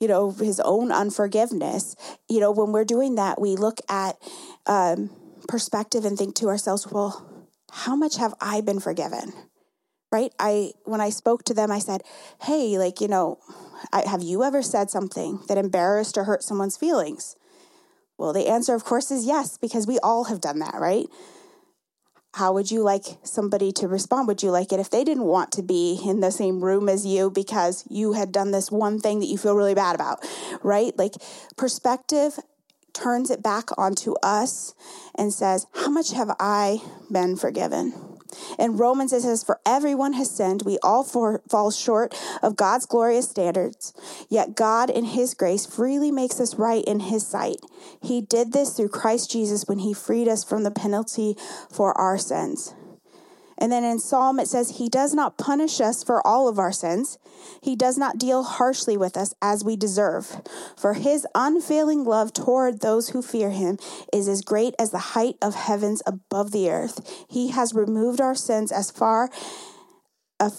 you 0.00 0.08
know, 0.08 0.30
his 0.30 0.60
own 0.60 0.90
unforgiveness. 0.90 1.94
You 2.28 2.40
know, 2.40 2.50
when 2.50 2.72
we're 2.72 2.84
doing 2.84 3.16
that, 3.16 3.40
we 3.40 3.56
look 3.56 3.80
at 3.88 4.16
um, 4.66 5.10
perspective 5.46 6.04
and 6.04 6.16
think 6.16 6.34
to 6.36 6.48
ourselves, 6.48 6.86
Well, 6.90 7.26
how 7.70 7.94
much 7.94 8.16
have 8.16 8.34
I 8.40 8.60
been 8.60 8.80
forgiven? 8.80 9.32
Right? 10.12 10.32
I, 10.40 10.72
when 10.84 11.00
I 11.00 11.10
spoke 11.10 11.44
to 11.44 11.54
them, 11.54 11.70
I 11.70 11.78
said, 11.78 12.02
Hey, 12.42 12.78
like, 12.78 13.00
you 13.00 13.08
know, 13.08 13.38
I, 13.92 14.08
have 14.08 14.22
you 14.22 14.42
ever 14.42 14.62
said 14.62 14.90
something 14.90 15.40
that 15.48 15.58
embarrassed 15.58 16.18
or 16.18 16.24
hurt 16.24 16.42
someone's 16.42 16.76
feelings? 16.76 17.36
Well, 18.20 18.34
the 18.34 18.48
answer, 18.48 18.74
of 18.74 18.84
course, 18.84 19.10
is 19.10 19.24
yes, 19.24 19.56
because 19.56 19.86
we 19.86 19.98
all 20.00 20.24
have 20.24 20.42
done 20.42 20.58
that, 20.58 20.74
right? 20.74 21.06
How 22.34 22.52
would 22.52 22.70
you 22.70 22.82
like 22.82 23.16
somebody 23.22 23.72
to 23.72 23.88
respond? 23.88 24.28
Would 24.28 24.42
you 24.42 24.50
like 24.50 24.74
it 24.74 24.78
if 24.78 24.90
they 24.90 25.04
didn't 25.04 25.24
want 25.24 25.52
to 25.52 25.62
be 25.62 25.98
in 26.04 26.20
the 26.20 26.30
same 26.30 26.62
room 26.62 26.90
as 26.90 27.06
you 27.06 27.30
because 27.30 27.82
you 27.88 28.12
had 28.12 28.30
done 28.30 28.50
this 28.50 28.70
one 28.70 29.00
thing 29.00 29.20
that 29.20 29.26
you 29.26 29.38
feel 29.38 29.56
really 29.56 29.74
bad 29.74 29.94
about, 29.94 30.22
right? 30.62 30.92
Like 30.98 31.14
perspective 31.56 32.38
turns 32.92 33.30
it 33.30 33.42
back 33.42 33.70
onto 33.78 34.12
us 34.22 34.74
and 35.14 35.32
says, 35.32 35.66
How 35.72 35.88
much 35.88 36.12
have 36.12 36.36
I 36.38 36.82
been 37.10 37.36
forgiven? 37.38 38.09
In 38.58 38.76
Romans, 38.76 39.12
it 39.12 39.22
says, 39.22 39.44
For 39.44 39.60
everyone 39.64 40.14
has 40.14 40.30
sinned. 40.30 40.62
We 40.62 40.78
all 40.82 41.04
for, 41.04 41.42
fall 41.48 41.70
short 41.70 42.14
of 42.42 42.56
God's 42.56 42.86
glorious 42.86 43.28
standards. 43.28 43.92
Yet 44.28 44.54
God, 44.54 44.90
in 44.90 45.04
His 45.04 45.34
grace, 45.34 45.66
freely 45.66 46.10
makes 46.10 46.40
us 46.40 46.56
right 46.56 46.84
in 46.84 47.00
His 47.00 47.26
sight. 47.26 47.60
He 48.02 48.20
did 48.20 48.52
this 48.52 48.76
through 48.76 48.88
Christ 48.88 49.30
Jesus 49.30 49.64
when 49.66 49.80
He 49.80 49.92
freed 49.92 50.28
us 50.28 50.44
from 50.44 50.62
the 50.62 50.70
penalty 50.70 51.36
for 51.70 51.96
our 51.98 52.18
sins. 52.18 52.74
And 53.60 53.70
then 53.70 53.84
in 53.84 53.98
Psalm, 53.98 54.40
it 54.40 54.48
says, 54.48 54.78
He 54.78 54.88
does 54.88 55.12
not 55.12 55.36
punish 55.36 55.80
us 55.80 56.02
for 56.02 56.26
all 56.26 56.48
of 56.48 56.58
our 56.58 56.72
sins. 56.72 57.18
He 57.62 57.76
does 57.76 57.98
not 57.98 58.16
deal 58.16 58.42
harshly 58.42 58.96
with 58.96 59.18
us 59.18 59.34
as 59.42 59.62
we 59.62 59.76
deserve. 59.76 60.40
For 60.78 60.94
His 60.94 61.26
unfailing 61.34 62.04
love 62.04 62.32
toward 62.32 62.80
those 62.80 63.10
who 63.10 63.20
fear 63.20 63.50
Him 63.50 63.78
is 64.12 64.28
as 64.28 64.40
great 64.40 64.74
as 64.78 64.90
the 64.90 64.98
height 64.98 65.36
of 65.42 65.54
heavens 65.54 66.02
above 66.06 66.52
the 66.52 66.70
earth. 66.70 67.26
He 67.28 67.48
has 67.48 67.74
removed 67.74 68.20
our 68.20 68.34
sins 68.34 68.72
as 68.72 68.90
far 68.90 69.30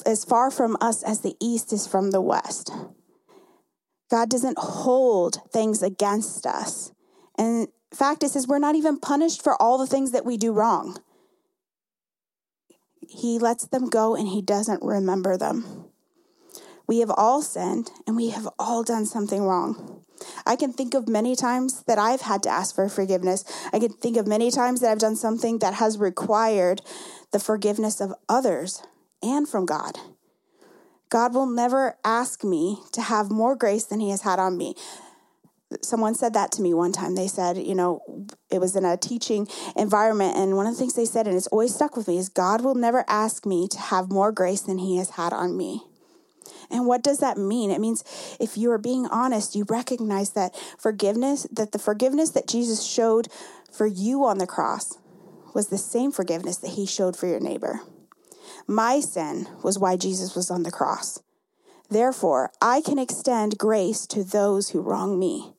as 0.05 0.23
far 0.23 0.51
from 0.51 0.77
us 0.79 1.01
as 1.01 1.21
the 1.21 1.35
east 1.41 1.73
is 1.73 1.87
from 1.87 2.11
the 2.11 2.21
west. 2.21 2.71
God 4.11 4.29
doesn't 4.29 4.59
hold 4.59 5.39
things 5.51 5.81
against 5.81 6.45
us. 6.45 6.91
And 7.35 7.67
in 7.91 7.97
fact, 7.97 8.21
it 8.23 8.29
says 8.29 8.47
we're 8.47 8.59
not 8.59 8.75
even 8.75 8.99
punished 8.99 9.41
for 9.41 9.59
all 9.59 9.79
the 9.79 9.87
things 9.87 10.11
that 10.11 10.23
we 10.23 10.37
do 10.37 10.51
wrong 10.51 10.99
he 13.11 13.37
lets 13.37 13.67
them 13.67 13.89
go 13.89 14.15
and 14.15 14.27
he 14.29 14.41
doesn't 14.41 14.81
remember 14.81 15.37
them. 15.37 15.85
We 16.87 16.99
have 16.99 17.11
all 17.11 17.41
sinned 17.41 17.91
and 18.07 18.15
we 18.15 18.29
have 18.29 18.47
all 18.57 18.83
done 18.83 19.05
something 19.05 19.43
wrong. 19.43 20.03
I 20.45 20.55
can 20.55 20.71
think 20.71 20.93
of 20.93 21.09
many 21.09 21.35
times 21.35 21.83
that 21.87 21.99
I've 21.99 22.21
had 22.21 22.43
to 22.43 22.49
ask 22.49 22.73
for 22.73 22.87
forgiveness. 22.87 23.43
I 23.73 23.79
can 23.79 23.91
think 23.93 24.17
of 24.17 24.27
many 24.27 24.49
times 24.49 24.79
that 24.79 24.91
I've 24.91 24.99
done 24.99 25.15
something 25.15 25.59
that 25.59 25.75
has 25.75 25.97
required 25.97 26.81
the 27.31 27.39
forgiveness 27.39 27.99
of 27.99 28.13
others 28.29 28.83
and 29.21 29.47
from 29.47 29.65
God. 29.65 29.97
God 31.09 31.33
will 31.33 31.47
never 31.47 31.97
ask 32.05 32.43
me 32.43 32.79
to 32.93 33.01
have 33.01 33.29
more 33.29 33.55
grace 33.55 33.83
than 33.83 33.99
He 33.99 34.11
has 34.11 34.21
had 34.21 34.39
on 34.39 34.57
me 34.57 34.75
someone 35.81 36.15
said 36.15 36.33
that 36.33 36.51
to 36.53 36.61
me 36.61 36.73
one 36.73 36.91
time. 36.91 37.15
They 37.15 37.27
said, 37.27 37.57
you 37.57 37.75
know, 37.75 38.01
it 38.49 38.59
was 38.59 38.75
in 38.75 38.85
a 38.85 38.97
teaching 38.97 39.47
environment. 39.75 40.37
And 40.37 40.55
one 40.55 40.67
of 40.67 40.73
the 40.73 40.79
things 40.79 40.93
they 40.93 41.05
said, 41.05 41.27
and 41.27 41.35
it's 41.35 41.47
always 41.47 41.73
stuck 41.73 41.95
with 41.95 42.07
me, 42.07 42.17
is 42.17 42.29
God 42.29 42.61
will 42.61 42.75
never 42.75 43.05
ask 43.07 43.45
me 43.45 43.67
to 43.69 43.79
have 43.79 44.11
more 44.11 44.31
grace 44.31 44.61
than 44.61 44.77
He 44.77 44.97
has 44.97 45.11
had 45.11 45.33
on 45.33 45.57
me. 45.57 45.83
And 46.69 46.85
what 46.85 47.03
does 47.03 47.19
that 47.19 47.37
mean? 47.37 47.69
It 47.69 47.81
means 47.81 48.03
if 48.39 48.57
you 48.57 48.71
are 48.71 48.77
being 48.77 49.05
honest, 49.07 49.55
you 49.55 49.65
recognize 49.69 50.31
that 50.31 50.55
forgiveness, 50.77 51.45
that 51.51 51.73
the 51.73 51.79
forgiveness 51.79 52.31
that 52.31 52.47
Jesus 52.47 52.83
showed 52.83 53.27
for 53.71 53.85
you 53.85 54.25
on 54.25 54.37
the 54.37 54.47
cross 54.47 54.97
was 55.53 55.67
the 55.67 55.77
same 55.77 56.11
forgiveness 56.11 56.57
that 56.57 56.71
He 56.71 56.85
showed 56.85 57.17
for 57.17 57.27
your 57.27 57.39
neighbor. 57.39 57.81
My 58.67 58.99
sin 58.99 59.47
was 59.63 59.77
why 59.77 59.97
Jesus 59.97 60.35
was 60.35 60.49
on 60.49 60.63
the 60.63 60.71
cross. 60.71 61.21
Therefore, 61.89 62.51
I 62.61 62.79
can 62.81 62.97
extend 62.97 63.57
grace 63.57 64.07
to 64.07 64.23
those 64.23 64.69
who 64.69 64.79
wrong 64.79 65.19
me. 65.19 65.53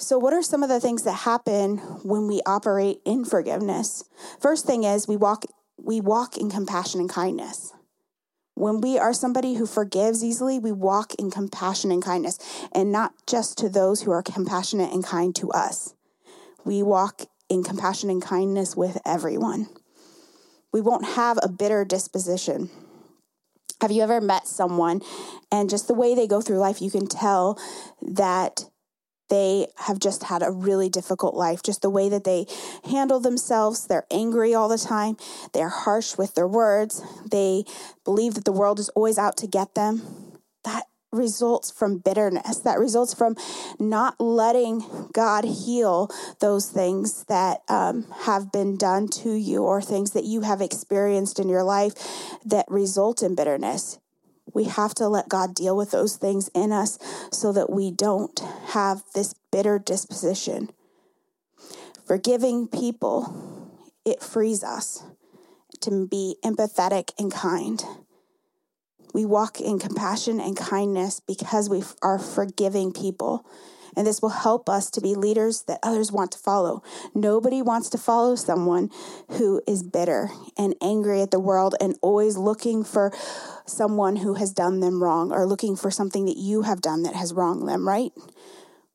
So, 0.00 0.16
what 0.16 0.32
are 0.32 0.42
some 0.42 0.62
of 0.62 0.68
the 0.68 0.78
things 0.78 1.02
that 1.02 1.12
happen 1.12 1.78
when 2.04 2.28
we 2.28 2.40
operate 2.46 3.00
in 3.04 3.24
forgiveness? 3.24 4.04
First 4.40 4.64
thing 4.64 4.84
is 4.84 5.08
we 5.08 5.16
walk 5.16 5.44
we 5.76 6.00
walk 6.00 6.36
in 6.36 6.50
compassion 6.50 7.00
and 7.00 7.10
kindness. 7.10 7.72
When 8.54 8.80
we 8.80 8.96
are 8.96 9.12
somebody 9.12 9.54
who 9.54 9.66
forgives 9.66 10.22
easily, 10.22 10.60
we 10.60 10.70
walk 10.70 11.14
in 11.16 11.32
compassion 11.32 11.90
and 11.90 12.02
kindness, 12.02 12.38
and 12.72 12.92
not 12.92 13.12
just 13.26 13.58
to 13.58 13.68
those 13.68 14.02
who 14.02 14.12
are 14.12 14.22
compassionate 14.22 14.92
and 14.92 15.04
kind 15.04 15.34
to 15.36 15.50
us. 15.50 15.94
We 16.64 16.80
walk 16.82 17.22
in 17.48 17.64
compassion 17.64 18.08
and 18.08 18.22
kindness 18.22 18.76
with 18.76 18.98
everyone. 19.04 19.66
We 20.72 20.80
won't 20.80 21.06
have 21.06 21.40
a 21.42 21.48
bitter 21.48 21.84
disposition. 21.84 22.70
Have 23.80 23.90
you 23.90 24.02
ever 24.02 24.20
met 24.20 24.46
someone 24.46 25.02
and 25.50 25.70
just 25.70 25.88
the 25.88 25.94
way 25.94 26.14
they 26.14 26.26
go 26.28 26.40
through 26.40 26.58
life, 26.58 26.82
you 26.82 26.90
can 26.90 27.06
tell 27.06 27.58
that 28.02 28.64
they 29.28 29.68
have 29.76 29.98
just 29.98 30.24
had 30.24 30.42
a 30.42 30.50
really 30.50 30.88
difficult 30.88 31.34
life. 31.34 31.62
Just 31.62 31.82
the 31.82 31.90
way 31.90 32.08
that 32.08 32.24
they 32.24 32.46
handle 32.84 33.20
themselves. 33.20 33.86
They're 33.86 34.06
angry 34.10 34.54
all 34.54 34.68
the 34.68 34.78
time. 34.78 35.16
They're 35.52 35.68
harsh 35.68 36.16
with 36.16 36.34
their 36.34 36.48
words. 36.48 37.02
They 37.30 37.64
believe 38.04 38.34
that 38.34 38.44
the 38.44 38.52
world 38.52 38.78
is 38.78 38.88
always 38.90 39.18
out 39.18 39.36
to 39.38 39.46
get 39.46 39.74
them. 39.74 40.02
That 40.64 40.84
results 41.10 41.70
from 41.70 41.98
bitterness. 41.98 42.58
That 42.58 42.78
results 42.78 43.14
from 43.14 43.36
not 43.78 44.20
letting 44.20 44.84
God 45.12 45.44
heal 45.44 46.10
those 46.40 46.70
things 46.70 47.24
that 47.24 47.60
um, 47.68 48.06
have 48.22 48.52
been 48.52 48.76
done 48.76 49.08
to 49.08 49.32
you 49.32 49.62
or 49.62 49.80
things 49.80 50.12
that 50.12 50.24
you 50.24 50.42
have 50.42 50.60
experienced 50.60 51.38
in 51.38 51.48
your 51.48 51.62
life 51.62 51.94
that 52.44 52.66
result 52.68 53.22
in 53.22 53.34
bitterness. 53.34 53.98
We 54.58 54.64
have 54.64 54.92
to 54.96 55.06
let 55.06 55.28
God 55.28 55.54
deal 55.54 55.76
with 55.76 55.92
those 55.92 56.16
things 56.16 56.50
in 56.52 56.72
us 56.72 56.98
so 57.30 57.52
that 57.52 57.70
we 57.70 57.92
don't 57.92 58.36
have 58.70 59.04
this 59.14 59.32
bitter 59.52 59.78
disposition. 59.78 60.70
Forgiving 62.08 62.66
people, 62.66 63.70
it 64.04 64.20
frees 64.20 64.64
us 64.64 65.04
to 65.82 66.08
be 66.08 66.38
empathetic 66.44 67.12
and 67.20 67.30
kind. 67.30 67.84
We 69.14 69.24
walk 69.24 69.60
in 69.60 69.78
compassion 69.78 70.40
and 70.40 70.56
kindness 70.56 71.20
because 71.20 71.70
we 71.70 71.84
are 72.02 72.18
forgiving 72.18 72.92
people. 72.92 73.46
And 73.96 74.06
this 74.06 74.22
will 74.22 74.28
help 74.30 74.68
us 74.68 74.90
to 74.90 75.00
be 75.00 75.14
leaders 75.14 75.62
that 75.62 75.80
others 75.82 76.12
want 76.12 76.32
to 76.32 76.38
follow. 76.38 76.82
Nobody 77.14 77.62
wants 77.62 77.88
to 77.90 77.98
follow 77.98 78.34
someone 78.36 78.90
who 79.32 79.62
is 79.66 79.82
bitter 79.82 80.30
and 80.56 80.74
angry 80.82 81.20
at 81.22 81.30
the 81.30 81.40
world 81.40 81.74
and 81.80 81.96
always 82.02 82.36
looking 82.36 82.84
for 82.84 83.12
someone 83.66 84.16
who 84.16 84.34
has 84.34 84.52
done 84.52 84.80
them 84.80 85.02
wrong 85.02 85.32
or 85.32 85.46
looking 85.46 85.76
for 85.76 85.90
something 85.90 86.26
that 86.26 86.36
you 86.36 86.62
have 86.62 86.80
done 86.80 87.02
that 87.02 87.14
has 87.14 87.32
wronged 87.32 87.68
them, 87.68 87.86
right? 87.86 88.12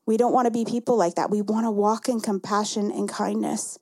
We 0.06 0.16
don't 0.16 0.32
want 0.32 0.46
to 0.46 0.50
be 0.50 0.64
people 0.64 0.96
like 0.96 1.14
that. 1.14 1.30
We 1.30 1.40
want 1.40 1.64
to 1.64 1.70
walk 1.70 2.08
in 2.08 2.20
compassion 2.20 2.90
and 2.90 3.08
kindness. 3.08 3.78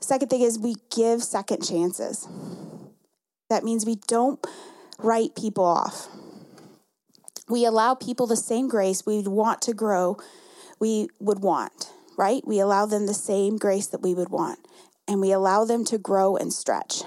Second 0.00 0.28
thing 0.28 0.40
is 0.40 0.58
we 0.58 0.76
give 0.94 1.22
second 1.22 1.62
chances. 1.62 2.26
That 3.50 3.64
means 3.64 3.84
we 3.84 3.96
don't 4.08 4.44
write 4.98 5.36
people 5.36 5.64
off. 5.64 6.08
We 7.50 7.64
allow 7.64 7.94
people 7.94 8.28
the 8.28 8.36
same 8.36 8.68
grace 8.68 9.04
we 9.04 9.22
want 9.22 9.60
to 9.62 9.74
grow, 9.74 10.16
we 10.78 11.08
would 11.18 11.40
want, 11.40 11.92
right? 12.16 12.46
We 12.46 12.60
allow 12.60 12.86
them 12.86 13.06
the 13.06 13.14
same 13.14 13.58
grace 13.58 13.88
that 13.88 14.02
we 14.02 14.14
would 14.14 14.28
want, 14.28 14.60
and 15.08 15.20
we 15.20 15.32
allow 15.32 15.64
them 15.64 15.84
to 15.86 15.98
grow 15.98 16.36
and 16.36 16.52
stretch. 16.52 17.02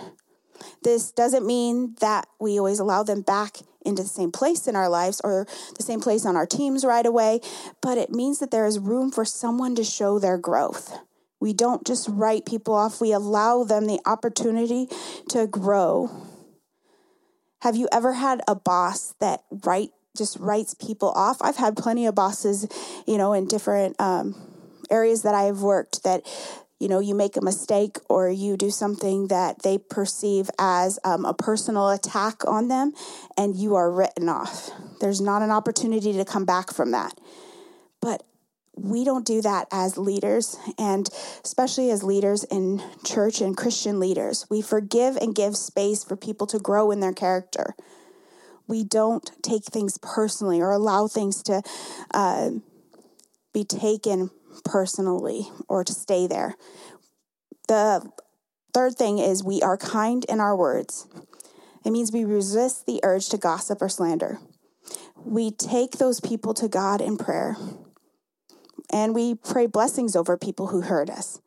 This 0.84 1.12
doesn't 1.12 1.46
mean 1.46 1.96
that 2.02 2.28
we 2.42 2.58
always 2.58 2.80
allow 2.80 3.04
them 3.04 3.22
back 3.22 3.58
into 3.86 4.04
the 4.04 4.10
same 4.10 4.32
place 4.32 4.68
in 4.68 4.76
our 4.76 4.90
lives 4.90 5.22
or 5.24 5.48
the 5.78 5.84
same 5.84 6.02
place 6.02 6.26
on 6.26 6.36
our 6.36 6.46
teams 6.46 6.84
right 6.84 7.06
away, 7.06 7.40
but 7.82 7.98
it 7.98 8.12
means 8.12 8.40
that 8.40 8.52
there 8.52 8.66
is 8.66 8.80
room 8.80 9.12
for 9.12 9.24
someone 9.24 9.76
to 9.76 9.84
show 9.84 10.20
their 10.20 10.38
growth. 10.38 11.00
We 11.40 11.54
don't 11.54 11.86
just 11.86 12.10
write 12.10 12.46
people 12.46 12.74
off, 12.74 13.00
we 13.00 13.14
allow 13.14 13.64
them 13.64 13.86
the 13.86 14.02
opportunity 14.06 14.88
to 15.30 15.48
grow. 15.48 16.10
Have 17.62 17.78
you 17.78 17.88
ever 17.94 18.14
had 18.14 18.42
a 18.46 18.56
boss 18.56 19.16
that 19.22 19.44
write 19.50 19.92
just 20.16 20.38
writes 20.40 20.74
people 20.74 21.10
off? 21.10 21.38
I've 21.42 21.58
had 21.58 21.76
plenty 21.76 22.06
of 22.06 22.16
bosses, 22.16 22.68
you 23.08 23.18
know, 23.18 23.34
in 23.34 23.48
different 23.48 24.00
um, 24.00 24.36
areas 24.90 25.24
that 25.24 25.34
I've 25.34 25.62
worked 25.62 26.04
that 26.04 26.24
you 26.80 26.88
know 26.88 27.00
you 27.00 27.16
make 27.16 27.38
a 27.38 27.42
mistake 27.42 27.98
or 28.10 28.30
you 28.30 28.58
do 28.58 28.70
something 28.70 29.28
that 29.28 29.64
they 29.64 29.78
perceive 29.78 30.50
as 30.60 31.00
um, 31.04 31.26
a 31.26 31.34
personal 31.34 31.90
attack 31.90 32.46
on 32.46 32.68
them 32.68 32.94
and 33.38 33.56
you 33.56 33.76
are 33.76 33.92
written 33.92 34.28
off. 34.30 34.70
There's 35.00 35.22
not 35.22 35.42
an 35.42 35.50
opportunity 35.50 36.14
to 36.14 36.26
come 36.26 36.46
back 36.46 36.74
from 36.74 36.92
that. 36.92 37.18
But 38.02 38.24
we 38.76 39.06
don't 39.06 39.26
do 39.26 39.42
that 39.42 39.68
as 39.72 39.98
leaders 39.98 40.58
and 40.78 41.08
especially 41.44 41.90
as 41.90 42.04
leaders 42.04 42.44
in 42.46 42.84
church 43.06 43.40
and 43.40 43.56
christian 43.56 44.00
leaders. 44.00 44.46
We 44.50 44.62
forgive 44.62 45.16
and 45.18 45.34
give 45.34 45.56
space 45.56 46.04
for 46.04 46.16
people 46.16 46.48
to 46.48 46.60
grow 46.60 46.92
in 46.92 47.00
their 47.00 47.14
character 47.14 47.76
we 48.68 48.84
don't 48.84 49.32
take 49.42 49.66
things 49.66 49.98
personally 50.02 50.62
or 50.62 50.72
allow 50.72 51.08
things 51.08 51.44
to 51.44 51.62
uh, 52.14 52.52
be 53.54 53.64
taken 53.64 54.30
personally 54.64 55.50
or 55.68 55.84
to 55.84 55.94
stay 55.94 56.28
there. 56.28 56.56
The 57.68 58.10
third 58.74 58.96
thing 58.96 59.20
is 59.20 59.44
we 59.44 59.62
are 59.62 59.78
kind 59.78 60.26
in 60.26 60.40
our 60.40 60.56
words. 60.56 61.08
It 61.86 61.92
means 61.92 62.12
we 62.12 62.26
resist 62.26 62.86
the 62.86 63.00
urge 63.04 63.30
to 63.30 63.38
gossip 63.38 63.82
or 63.82 63.90
slander. 63.90 64.40
We 65.24 65.52
take 65.52 65.94
those 65.94 66.20
people 66.20 66.54
to 66.56 66.68
God 66.68 67.02
in 67.02 67.18
prayer 67.18 67.56
and 68.92 69.16
we 69.16 69.36
pray 69.36 69.66
blessings 69.66 70.16
over 70.16 70.38
people 70.38 70.68
who 70.68 70.82
hurt 70.82 71.10
us. 71.10 71.42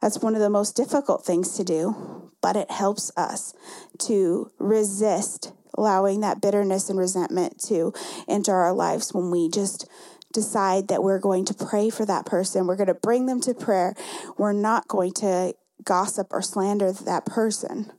That's 0.00 0.18
one 0.18 0.34
of 0.34 0.40
the 0.40 0.50
most 0.50 0.76
difficult 0.76 1.24
things 1.24 1.54
to 1.56 1.64
do, 1.64 2.30
but 2.40 2.56
it 2.56 2.70
helps 2.70 3.10
us 3.16 3.52
to 4.00 4.50
resist 4.58 5.52
allowing 5.78 6.20
that 6.20 6.40
bitterness 6.40 6.90
and 6.90 6.98
resentment 6.98 7.60
to 7.68 7.92
enter 8.28 8.54
our 8.54 8.72
lives 8.72 9.14
when 9.14 9.30
we 9.30 9.48
just 9.48 9.88
decide 10.32 10.88
that 10.88 11.02
we're 11.02 11.18
going 11.18 11.44
to 11.46 11.54
pray 11.54 11.88
for 11.88 12.04
that 12.04 12.26
person. 12.26 12.66
We're 12.66 12.76
going 12.76 12.88
to 12.88 12.94
bring 12.94 13.26
them 13.26 13.40
to 13.42 13.54
prayer. 13.54 13.94
We're 14.36 14.52
not 14.52 14.88
going 14.88 15.12
to 15.14 15.54
gossip 15.84 16.28
or 16.32 16.42
slander 16.42 16.92
that 16.92 17.24
person. 17.24 17.92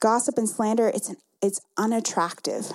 Gossip 0.00 0.36
and 0.36 0.48
slander, 0.48 0.88
it's 0.88 1.08
an, 1.08 1.16
it's 1.40 1.60
unattractive. 1.76 2.72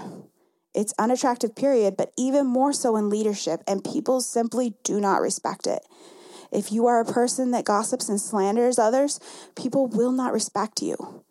It's 0.73 0.93
unattractive 0.97 1.55
period, 1.55 1.97
but 1.97 2.13
even 2.17 2.47
more 2.47 2.71
so 2.71 2.95
in 2.95 3.09
leadership 3.09 3.61
and 3.67 3.83
people 3.83 4.21
simply 4.21 4.75
do 4.83 4.99
not 4.99 5.21
respect 5.21 5.67
it. 5.67 5.81
If 6.51 6.71
you 6.71 6.87
are 6.87 6.99
a 6.99 7.05
person 7.05 7.51
that 7.51 7.65
gossips 7.65 8.09
and 8.09 8.19
slanders 8.19 8.79
others, 8.79 9.19
people 9.55 9.87
will 9.87 10.11
not 10.11 10.33
respect 10.33 10.81
you. 10.81 11.23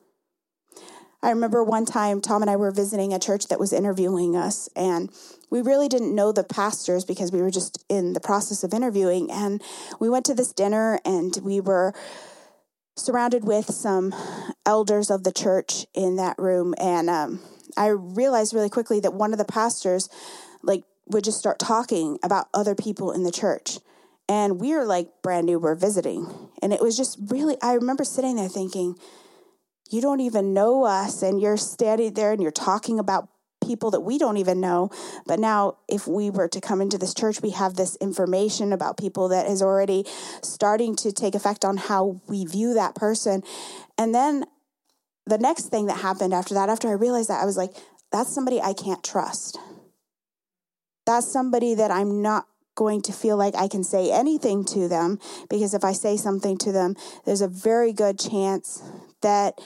I 1.23 1.31
remember 1.31 1.63
one 1.63 1.85
time 1.85 2.21
Tom 2.21 2.43
and 2.43 2.51
I 2.51 2.57
were 2.57 2.71
visiting 2.71 3.13
a 3.13 3.19
church 3.19 3.49
that 3.49 3.61
was 3.61 3.73
interviewing 3.73 4.37
us, 4.37 4.69
and 4.75 5.11
we 5.51 5.61
really 5.61 5.89
didn't 5.89 6.15
know 6.15 6.33
the 6.33 6.45
pastors 6.45 7.05
because 7.05 7.31
we 7.31 7.43
were 7.43 7.51
just 7.51 7.85
in 7.89 8.15
the 8.15 8.21
process 8.21 8.65
of 8.65 8.73
interviewing. 8.73 9.31
And 9.31 9.63
we 9.99 10.09
went 10.09 10.25
to 10.27 10.35
this 10.35 10.53
dinner, 10.53 10.99
and 11.05 11.37
we 11.43 11.61
were 11.61 11.93
surrounded 12.97 13.45
with 13.45 13.67
some 13.71 14.15
elders 14.65 15.11
of 15.11 15.25
the 15.25 15.33
church 15.33 15.87
in 15.95 16.17
that 16.17 16.39
room. 16.39 16.75
And 16.79 17.11
um, 17.11 17.41
I 17.77 17.89
realized 17.89 18.55
really 18.55 18.71
quickly 18.71 19.01
that 19.01 19.13
one 19.13 19.33
of 19.33 19.39
the 19.39 19.45
pastors, 19.45 20.09
like, 20.63 20.85
would 21.07 21.25
just 21.25 21.39
start 21.39 21.59
talking 21.59 22.19
about 22.23 22.49
other 22.55 22.75
people 22.75 23.13
in 23.13 23.25
the 23.25 23.33
church. 23.33 23.79
And 24.29 24.61
we 24.61 24.73
were 24.75 24.85
like 24.85 25.09
brand 25.23 25.47
new, 25.47 25.59
we're 25.59 25.75
visiting. 25.75 26.27
And 26.63 26.73
it 26.73 26.81
was 26.81 26.97
just 26.97 27.19
really, 27.29 27.57
I 27.61 27.75
remember 27.75 28.05
sitting 28.05 28.37
there 28.37 28.49
thinking, 28.49 28.95
you 29.91 30.01
don't 30.01 30.21
even 30.21 30.55
know 30.55 30.85
us 30.85 31.23
and 31.23 31.41
you're 31.41 31.57
standing 31.57 32.15
there 32.15 32.33
and 32.33 32.41
you're 32.43 32.51
talking 32.51 32.99
about 32.99 33.29
people 33.65 33.91
that 33.91 34.01
we 34.01 34.19
don't 34.19 34.37
even 34.37 34.61
know. 34.61 34.91
But 35.27 35.39
now, 35.39 35.77
if 35.89 36.07
we 36.07 36.31
were 36.31 36.49
to 36.49 36.61
come 36.61 36.81
into 36.81 36.99
this 36.99 37.15
church, 37.15 37.43
we 37.43 37.51
have 37.51 37.75
this 37.75 37.97
information 37.97 38.73
about 38.73 38.97
people 38.97 39.29
that 39.29 39.47
is 39.47 39.63
already 39.63 40.05
starting 40.43 40.97
to 40.97 41.13
take 41.13 41.35
effect 41.35 41.65
on 41.65 41.77
how 41.77 42.21
we 42.27 42.45
view 42.47 42.75
that 42.75 42.95
person. 42.95 43.43
And 43.99 44.15
then 44.15 44.45
the 45.27 45.39
next 45.39 45.67
thing 45.67 45.87
that 45.87 45.99
happened 45.99 46.33
after 46.33 46.55
that, 46.55 46.69
after 46.69 46.89
I 46.89 46.93
realized 46.93 47.29
that, 47.29 47.43
I 47.43 47.47
was 47.47 47.57
like, 47.57 47.73
that's 48.11 48.35
somebody 48.35 48.61
I 48.61 48.73
can't 48.73 49.05
trust. 49.05 49.59
That's 51.07 51.31
somebody 51.31 51.75
that 51.75 51.91
I'm 51.91 52.23
not 52.23 52.47
going 52.75 53.03
to 53.03 53.13
feel 53.13 53.37
like 53.37 53.55
I 53.55 53.69
can 53.69 53.85
say 53.85 54.11
anything 54.11 54.65
to 54.65 54.89
them 54.89 55.19
because 55.49 55.75
if 55.75 55.85
I 55.85 55.93
say 55.93 56.17
something 56.17 56.57
to 56.59 56.73
them, 56.73 56.97
there's 57.25 57.43
a 57.43 57.49
very 57.49 57.93
good 57.93 58.19
chance 58.19 58.83
that 59.23 59.61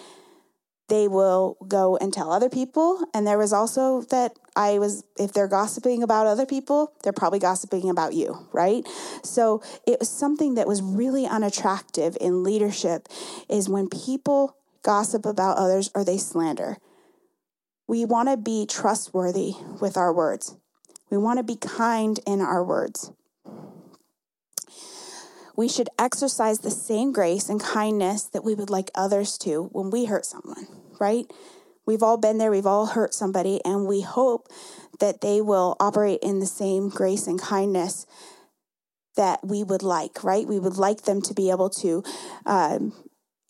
they 0.89 1.09
will 1.09 1.57
go 1.67 1.97
and 1.97 2.13
tell 2.13 2.31
other 2.31 2.51
people. 2.51 3.07
And 3.15 3.27
there 3.27 3.39
was 3.39 3.53
also 3.53 4.03
that 4.11 4.33
I 4.55 4.79
was, 4.79 5.05
if 5.19 5.33
they're 5.33 5.49
gossiping 5.49 6.03
about 6.03 6.27
other 6.27 6.47
people, 6.47 6.93
they're 7.03 7.13
probably 7.13 7.39
gossiping 7.39 7.89
about 7.89 8.13
you, 8.13 8.47
right? 8.53 8.87
So 9.23 9.63
it 9.87 9.99
was 9.99 10.11
something 10.11 10.55
that 10.55 10.69
was 10.69 10.83
really 10.83 11.27
unattractive 11.27 12.17
in 12.21 12.43
leadership 12.43 13.09
is 13.49 13.69
when 13.69 13.89
people 13.89 14.57
gossip 14.83 15.25
about 15.25 15.57
others 15.57 15.91
or 15.95 16.05
they 16.05 16.19
slander. 16.19 16.77
We 17.87 18.05
want 18.05 18.29
to 18.29 18.37
be 18.37 18.67
trustworthy 18.67 19.53
with 19.81 19.97
our 19.97 20.13
words. 20.13 20.57
We 21.11 21.17
want 21.17 21.39
to 21.39 21.43
be 21.43 21.57
kind 21.57 22.21
in 22.27 22.41
our 22.41 22.65
words 22.65 23.11
we 25.57 25.69
should 25.69 25.89
exercise 25.99 26.61
the 26.61 26.71
same 26.71 27.13
grace 27.13 27.49
and 27.49 27.61
kindness 27.61 28.25
that 28.25 28.45
we 28.45 28.55
would 28.55 28.71
like 28.71 28.91
others 28.95 29.39
to 29.39 29.65
when 29.73 29.91
we 29.91 30.07
hurt 30.07 30.27
someone, 30.27 30.67
right? 31.01 31.27
We've 31.87 32.03
all 32.03 32.17
been 32.17 32.39
there, 32.39 32.51
we've 32.51 32.67
all 32.67 32.87
hurt 32.87 33.15
somebody, 33.15 33.61
and 33.65 33.87
we 33.87 34.01
hope 34.01 34.49
that 35.01 35.21
they 35.21 35.41
will 35.41 35.77
operate 35.81 36.21
in 36.23 36.41
the 36.41 36.47
same 36.47 36.89
grace 36.89 37.27
and 37.27 37.41
kindness 37.41 38.07
that 39.17 39.47
we 39.47 39.63
would 39.63 39.83
like, 39.83 40.25
right? 40.25 40.47
We 40.47 40.59
would 40.59 40.77
like 40.77 41.03
them 41.03 41.23
to 41.23 41.35
be 41.35 41.51
able 41.51 41.71
to 41.71 42.03
um, 42.47 42.93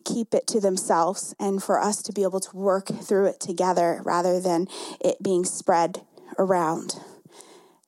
keep 0.05 0.35
it 0.35 0.47
to 0.49 0.61
themselves 0.61 1.35
and 1.41 1.63
for 1.63 1.81
us 1.81 2.03
to 2.03 2.13
be 2.13 2.23
able 2.23 2.41
to 2.41 2.57
work 2.57 2.89
through 2.89 3.27
it 3.27 3.41
together 3.41 4.01
rather 4.05 4.41
than 4.41 4.67
it 5.01 5.23
being 5.23 5.45
spread 5.45 6.03
around. 6.39 6.97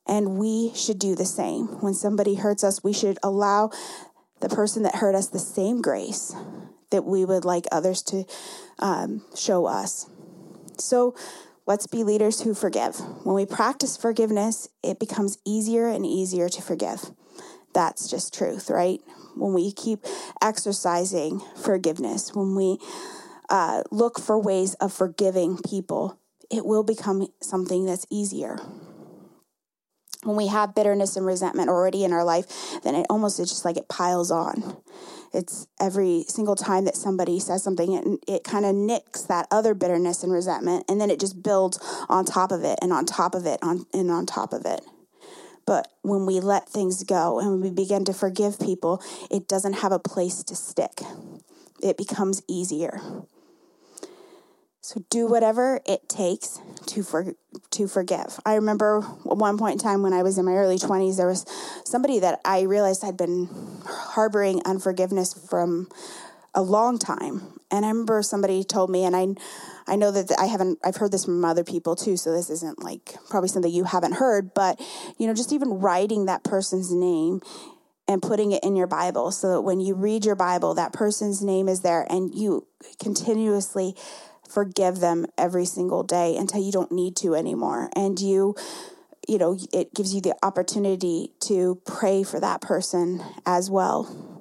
And 0.08 0.38
we 0.38 0.72
should 0.74 0.98
do 0.98 1.14
the 1.14 1.24
same. 1.24 1.66
When 1.80 1.94
somebody 1.94 2.34
hurts 2.36 2.62
us, 2.62 2.84
we 2.84 2.92
should 2.92 3.18
allow 3.22 3.70
the 4.40 4.48
person 4.48 4.82
that 4.84 4.96
hurt 4.96 5.14
us 5.14 5.28
the 5.28 5.38
same 5.38 5.82
grace 5.82 6.34
that 6.90 7.04
we 7.04 7.24
would 7.24 7.44
like 7.44 7.66
others 7.72 8.02
to 8.02 8.24
um, 8.78 9.22
show 9.34 9.66
us. 9.66 10.08
So 10.78 11.14
let's 11.66 11.86
be 11.86 12.04
leaders 12.04 12.42
who 12.42 12.54
forgive. 12.54 12.96
When 13.24 13.34
we 13.34 13.46
practice 13.46 13.96
forgiveness, 13.96 14.68
it 14.82 15.00
becomes 15.00 15.38
easier 15.44 15.88
and 15.88 16.06
easier 16.06 16.48
to 16.48 16.62
forgive. 16.62 17.10
That's 17.74 18.08
just 18.08 18.32
truth, 18.32 18.70
right? 18.70 19.00
When 19.34 19.52
we 19.52 19.72
keep 19.72 20.04
exercising 20.40 21.40
forgiveness, 21.56 22.34
when 22.34 22.54
we 22.54 22.78
uh, 23.50 23.82
look 23.90 24.18
for 24.18 24.38
ways 24.38 24.74
of 24.74 24.92
forgiving 24.92 25.58
people, 25.58 26.18
it 26.50 26.64
will 26.64 26.84
become 26.84 27.26
something 27.40 27.84
that's 27.84 28.06
easier 28.10 28.58
when 30.22 30.36
we 30.36 30.46
have 30.48 30.74
bitterness 30.74 31.16
and 31.16 31.26
resentment 31.26 31.68
already 31.68 32.04
in 32.04 32.12
our 32.12 32.24
life, 32.24 32.80
then 32.82 32.94
it 32.94 33.06
almost 33.08 33.38
is 33.38 33.48
just 33.48 33.64
like 33.64 33.76
it 33.76 33.88
piles 33.88 34.30
on. 34.30 34.76
It's 35.32 35.66
every 35.80 36.24
single 36.28 36.56
time 36.56 36.84
that 36.84 36.96
somebody 36.96 37.38
says 37.38 37.62
something, 37.62 37.92
it, 37.92 38.20
it 38.26 38.44
kind 38.44 38.64
of 38.64 38.74
nicks 38.74 39.22
that 39.22 39.46
other 39.50 39.74
bitterness 39.74 40.22
and 40.22 40.32
resentment, 40.32 40.84
and 40.88 41.00
then 41.00 41.10
it 41.10 41.20
just 41.20 41.42
builds 41.42 41.78
on 42.08 42.24
top 42.24 42.52
of 42.52 42.64
it 42.64 42.78
and 42.80 42.92
on 42.92 43.04
top 43.04 43.34
of 43.34 43.46
it 43.46 43.58
on, 43.62 43.86
and 43.92 44.10
on 44.10 44.26
top 44.26 44.52
of 44.52 44.64
it. 44.64 44.80
But 45.66 45.88
when 46.02 46.26
we 46.26 46.40
let 46.40 46.68
things 46.68 47.02
go 47.02 47.40
and 47.40 47.60
we 47.60 47.70
begin 47.70 48.04
to 48.04 48.14
forgive 48.14 48.60
people, 48.60 49.02
it 49.30 49.48
doesn't 49.48 49.74
have 49.74 49.92
a 49.92 49.98
place 49.98 50.44
to 50.44 50.54
stick. 50.54 51.00
It 51.82 51.98
becomes 51.98 52.42
easier. 52.48 53.00
So 54.86 55.04
do 55.10 55.26
whatever 55.26 55.80
it 55.84 56.08
takes 56.08 56.60
to 56.86 57.02
for, 57.02 57.34
to 57.70 57.88
forgive. 57.88 58.38
I 58.46 58.54
remember 58.54 59.00
one 59.00 59.58
point 59.58 59.72
in 59.72 59.78
time 59.80 60.00
when 60.00 60.12
I 60.12 60.22
was 60.22 60.38
in 60.38 60.44
my 60.44 60.52
early 60.52 60.78
20s 60.78 61.16
there 61.16 61.26
was 61.26 61.44
somebody 61.84 62.20
that 62.20 62.40
I 62.44 62.62
realized 62.62 63.02
had 63.02 63.16
been 63.16 63.48
harboring 63.84 64.62
unforgiveness 64.64 65.34
from 65.50 65.88
a 66.54 66.62
long 66.62 67.00
time. 67.00 67.42
And 67.68 67.84
I 67.84 67.88
remember 67.88 68.22
somebody 68.22 68.62
told 68.62 68.88
me 68.88 69.02
and 69.02 69.16
I 69.16 69.26
I 69.88 69.96
know 69.96 70.12
that 70.12 70.30
I 70.38 70.46
haven't 70.46 70.78
I've 70.84 70.94
heard 70.94 71.10
this 71.10 71.24
from 71.24 71.44
other 71.44 71.64
people 71.64 71.96
too, 71.96 72.16
so 72.16 72.30
this 72.30 72.48
isn't 72.48 72.80
like 72.80 73.16
probably 73.28 73.48
something 73.48 73.72
you 73.72 73.82
haven't 73.82 74.12
heard, 74.12 74.54
but 74.54 74.80
you 75.18 75.26
know, 75.26 75.34
just 75.34 75.52
even 75.52 75.80
writing 75.80 76.26
that 76.26 76.44
person's 76.44 76.92
name 76.92 77.40
and 78.06 78.22
putting 78.22 78.52
it 78.52 78.62
in 78.62 78.76
your 78.76 78.86
Bible 78.86 79.32
so 79.32 79.50
that 79.50 79.62
when 79.62 79.80
you 79.80 79.96
read 79.96 80.24
your 80.24 80.36
Bible, 80.36 80.74
that 80.74 80.92
person's 80.92 81.42
name 81.42 81.68
is 81.68 81.80
there 81.80 82.06
and 82.08 82.32
you 82.32 82.68
continuously 83.00 83.96
forgive 84.48 85.00
them 85.00 85.26
every 85.36 85.64
single 85.64 86.02
day 86.02 86.36
until 86.36 86.62
you 86.62 86.72
don't 86.72 86.92
need 86.92 87.16
to 87.16 87.34
anymore. 87.34 87.90
And 87.94 88.18
you, 88.18 88.54
you 89.28 89.38
know, 89.38 89.58
it 89.72 89.94
gives 89.94 90.14
you 90.14 90.20
the 90.20 90.34
opportunity 90.42 91.32
to 91.40 91.80
pray 91.84 92.22
for 92.22 92.40
that 92.40 92.60
person 92.60 93.22
as 93.44 93.70
well. 93.70 94.35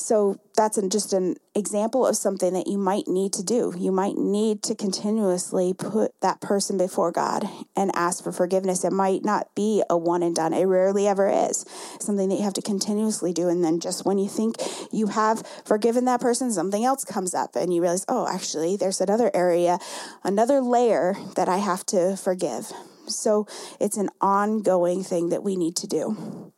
So 0.00 0.40
that's 0.56 0.78
an, 0.78 0.88
just 0.88 1.12
an 1.12 1.36
example 1.54 2.06
of 2.06 2.16
something 2.16 2.54
that 2.54 2.66
you 2.66 2.78
might 2.78 3.06
need 3.06 3.34
to 3.34 3.42
do. 3.42 3.74
You 3.76 3.92
might 3.92 4.16
need 4.16 4.62
to 4.64 4.74
continuously 4.74 5.74
put 5.74 6.18
that 6.22 6.40
person 6.40 6.78
before 6.78 7.12
God 7.12 7.46
and 7.76 7.94
ask 7.94 8.24
for 8.24 8.32
forgiveness. 8.32 8.82
It 8.82 8.92
might 8.92 9.24
not 9.24 9.54
be 9.54 9.82
a 9.90 9.98
one 9.98 10.22
and 10.22 10.34
done, 10.34 10.54
it 10.54 10.64
rarely 10.64 11.06
ever 11.06 11.28
is. 11.28 11.66
something 12.00 12.30
that 12.30 12.36
you 12.36 12.44
have 12.44 12.54
to 12.54 12.62
continuously 12.62 13.32
do. 13.32 13.48
And 13.48 13.62
then 13.62 13.78
just 13.78 14.06
when 14.06 14.18
you 14.18 14.28
think 14.28 14.56
you 14.90 15.08
have 15.08 15.46
forgiven 15.64 16.06
that 16.06 16.20
person, 16.20 16.50
something 16.50 16.84
else 16.84 17.04
comes 17.04 17.34
up 17.34 17.54
and 17.54 17.72
you 17.72 17.82
realize, 17.82 18.06
oh, 18.08 18.26
actually, 18.26 18.76
there's 18.76 19.02
another 19.02 19.30
area, 19.34 19.78
another 20.24 20.62
layer 20.62 21.14
that 21.36 21.48
I 21.48 21.58
have 21.58 21.84
to 21.86 22.16
forgive. 22.16 22.72
So 23.06 23.46
it's 23.78 23.98
an 23.98 24.08
ongoing 24.20 25.04
thing 25.04 25.28
that 25.28 25.42
we 25.42 25.56
need 25.56 25.76
to 25.76 25.86
do 25.86 26.52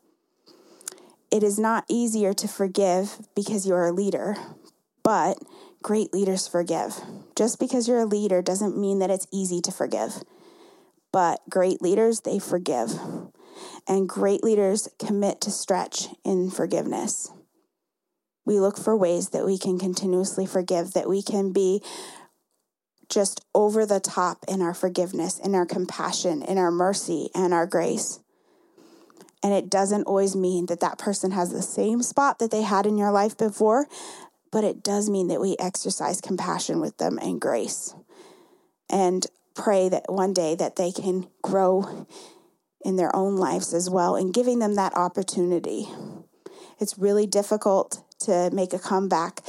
it 1.32 1.42
is 1.42 1.58
not 1.58 1.86
easier 1.88 2.34
to 2.34 2.46
forgive 2.46 3.16
because 3.34 3.66
you're 3.66 3.86
a 3.86 3.92
leader, 3.92 4.36
but 5.02 5.38
great 5.82 6.12
leaders 6.12 6.46
forgive. 6.46 7.00
Just 7.34 7.58
because 7.58 7.88
you're 7.88 8.00
a 8.00 8.06
leader 8.06 8.42
doesn't 8.42 8.78
mean 8.78 8.98
that 8.98 9.10
it's 9.10 9.26
easy 9.32 9.60
to 9.62 9.72
forgive. 9.72 10.22
But 11.10 11.40
great 11.48 11.80
leaders, 11.80 12.20
they 12.20 12.38
forgive. 12.38 13.00
And 13.88 14.08
great 14.08 14.44
leaders 14.44 14.88
commit 14.98 15.40
to 15.40 15.50
stretch 15.50 16.08
in 16.24 16.50
forgiveness. 16.50 17.30
We 18.44 18.60
look 18.60 18.76
for 18.76 18.96
ways 18.96 19.30
that 19.30 19.46
we 19.46 19.56
can 19.56 19.78
continuously 19.78 20.46
forgive, 20.46 20.92
that 20.92 21.08
we 21.08 21.22
can 21.22 21.52
be 21.52 21.82
just 23.08 23.44
over 23.54 23.86
the 23.86 24.00
top 24.00 24.44
in 24.48 24.60
our 24.60 24.74
forgiveness, 24.74 25.38
in 25.38 25.54
our 25.54 25.66
compassion, 25.66 26.42
in 26.42 26.58
our 26.58 26.70
mercy, 26.70 27.30
and 27.34 27.54
our 27.54 27.66
grace. 27.66 28.21
And 29.42 29.52
it 29.52 29.68
doesn't 29.68 30.04
always 30.04 30.36
mean 30.36 30.66
that 30.66 30.80
that 30.80 30.98
person 30.98 31.32
has 31.32 31.50
the 31.50 31.62
same 31.62 32.02
spot 32.02 32.38
that 32.38 32.50
they 32.50 32.62
had 32.62 32.86
in 32.86 32.96
your 32.96 33.10
life 33.10 33.36
before, 33.36 33.86
but 34.52 34.64
it 34.64 34.82
does 34.82 35.10
mean 35.10 35.28
that 35.28 35.40
we 35.40 35.56
exercise 35.58 36.20
compassion 36.20 36.80
with 36.80 36.98
them 36.98 37.18
and 37.18 37.40
grace. 37.40 37.94
And 38.88 39.26
pray 39.54 39.88
that 39.88 40.04
one 40.08 40.32
day 40.32 40.54
that 40.54 40.76
they 40.76 40.92
can 40.92 41.26
grow 41.42 42.06
in 42.84 42.96
their 42.96 43.14
own 43.14 43.36
lives 43.36 43.74
as 43.74 43.88
well 43.90 44.16
and 44.16 44.34
giving 44.34 44.58
them 44.58 44.74
that 44.76 44.96
opportunity. 44.96 45.88
It's 46.80 46.98
really 46.98 47.26
difficult 47.26 48.02
to 48.20 48.50
make 48.52 48.72
a 48.72 48.78
comeback 48.78 49.40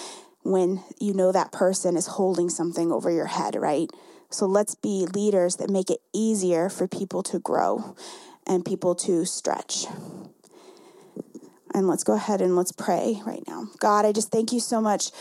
when 0.44 0.84
you 1.00 1.14
know 1.14 1.32
that 1.32 1.52
person 1.52 1.96
is 1.96 2.08
holding 2.08 2.50
something 2.50 2.92
over 2.92 3.10
your 3.10 3.28
head, 3.28 3.56
right? 3.56 3.90
So 4.30 4.46
let's 4.46 4.76
be 4.76 5.08
leaders 5.14 5.58
that 5.58 5.70
make 5.70 5.90
it 5.90 6.02
easier 6.14 6.70
for 6.70 6.88
people 6.88 7.24
to 7.24 7.40
grow 7.40 7.96
and 8.48 8.66
people 8.66 8.96
to 8.96 9.26
stretch. 9.26 9.86
And 11.74 11.88
let's 11.88 12.04
go 12.04 12.14
ahead 12.14 12.42
and 12.42 12.56
let's 12.56 12.72
pray 12.72 13.22
right 13.26 13.44
now. 13.48 13.68
God, 13.80 14.06
I 14.06 14.12
just 14.12 14.32
thank 14.32 14.52
you 14.52 14.60
so 14.60 14.80
much, 14.80 15.12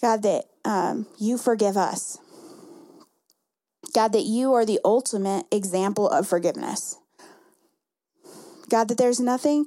God, 0.00 0.22
that 0.22 0.44
um, 0.64 1.06
you 1.18 1.36
forgive 1.36 1.76
us. 1.76 2.18
God, 3.94 4.12
that 4.12 4.22
you 4.22 4.54
are 4.54 4.64
the 4.64 4.80
ultimate 4.84 5.46
example 5.52 6.08
of 6.08 6.26
forgiveness. 6.26 6.96
God, 8.68 8.88
that 8.88 8.98
there's 8.98 9.20
nothing 9.20 9.66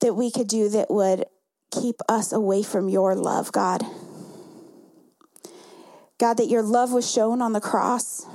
that 0.00 0.14
we 0.14 0.30
could 0.30 0.48
do 0.48 0.68
that 0.68 0.90
would 0.90 1.26
keep 1.70 1.96
us 2.08 2.32
away 2.32 2.62
from 2.62 2.88
your 2.88 3.14
love, 3.14 3.52
God. 3.52 3.84
God, 6.18 6.36
that 6.36 6.48
your 6.48 6.62
love 6.62 6.92
was 6.92 7.10
shown 7.10 7.40
on 7.40 7.52
the 7.52 7.60
cross, 7.60 8.26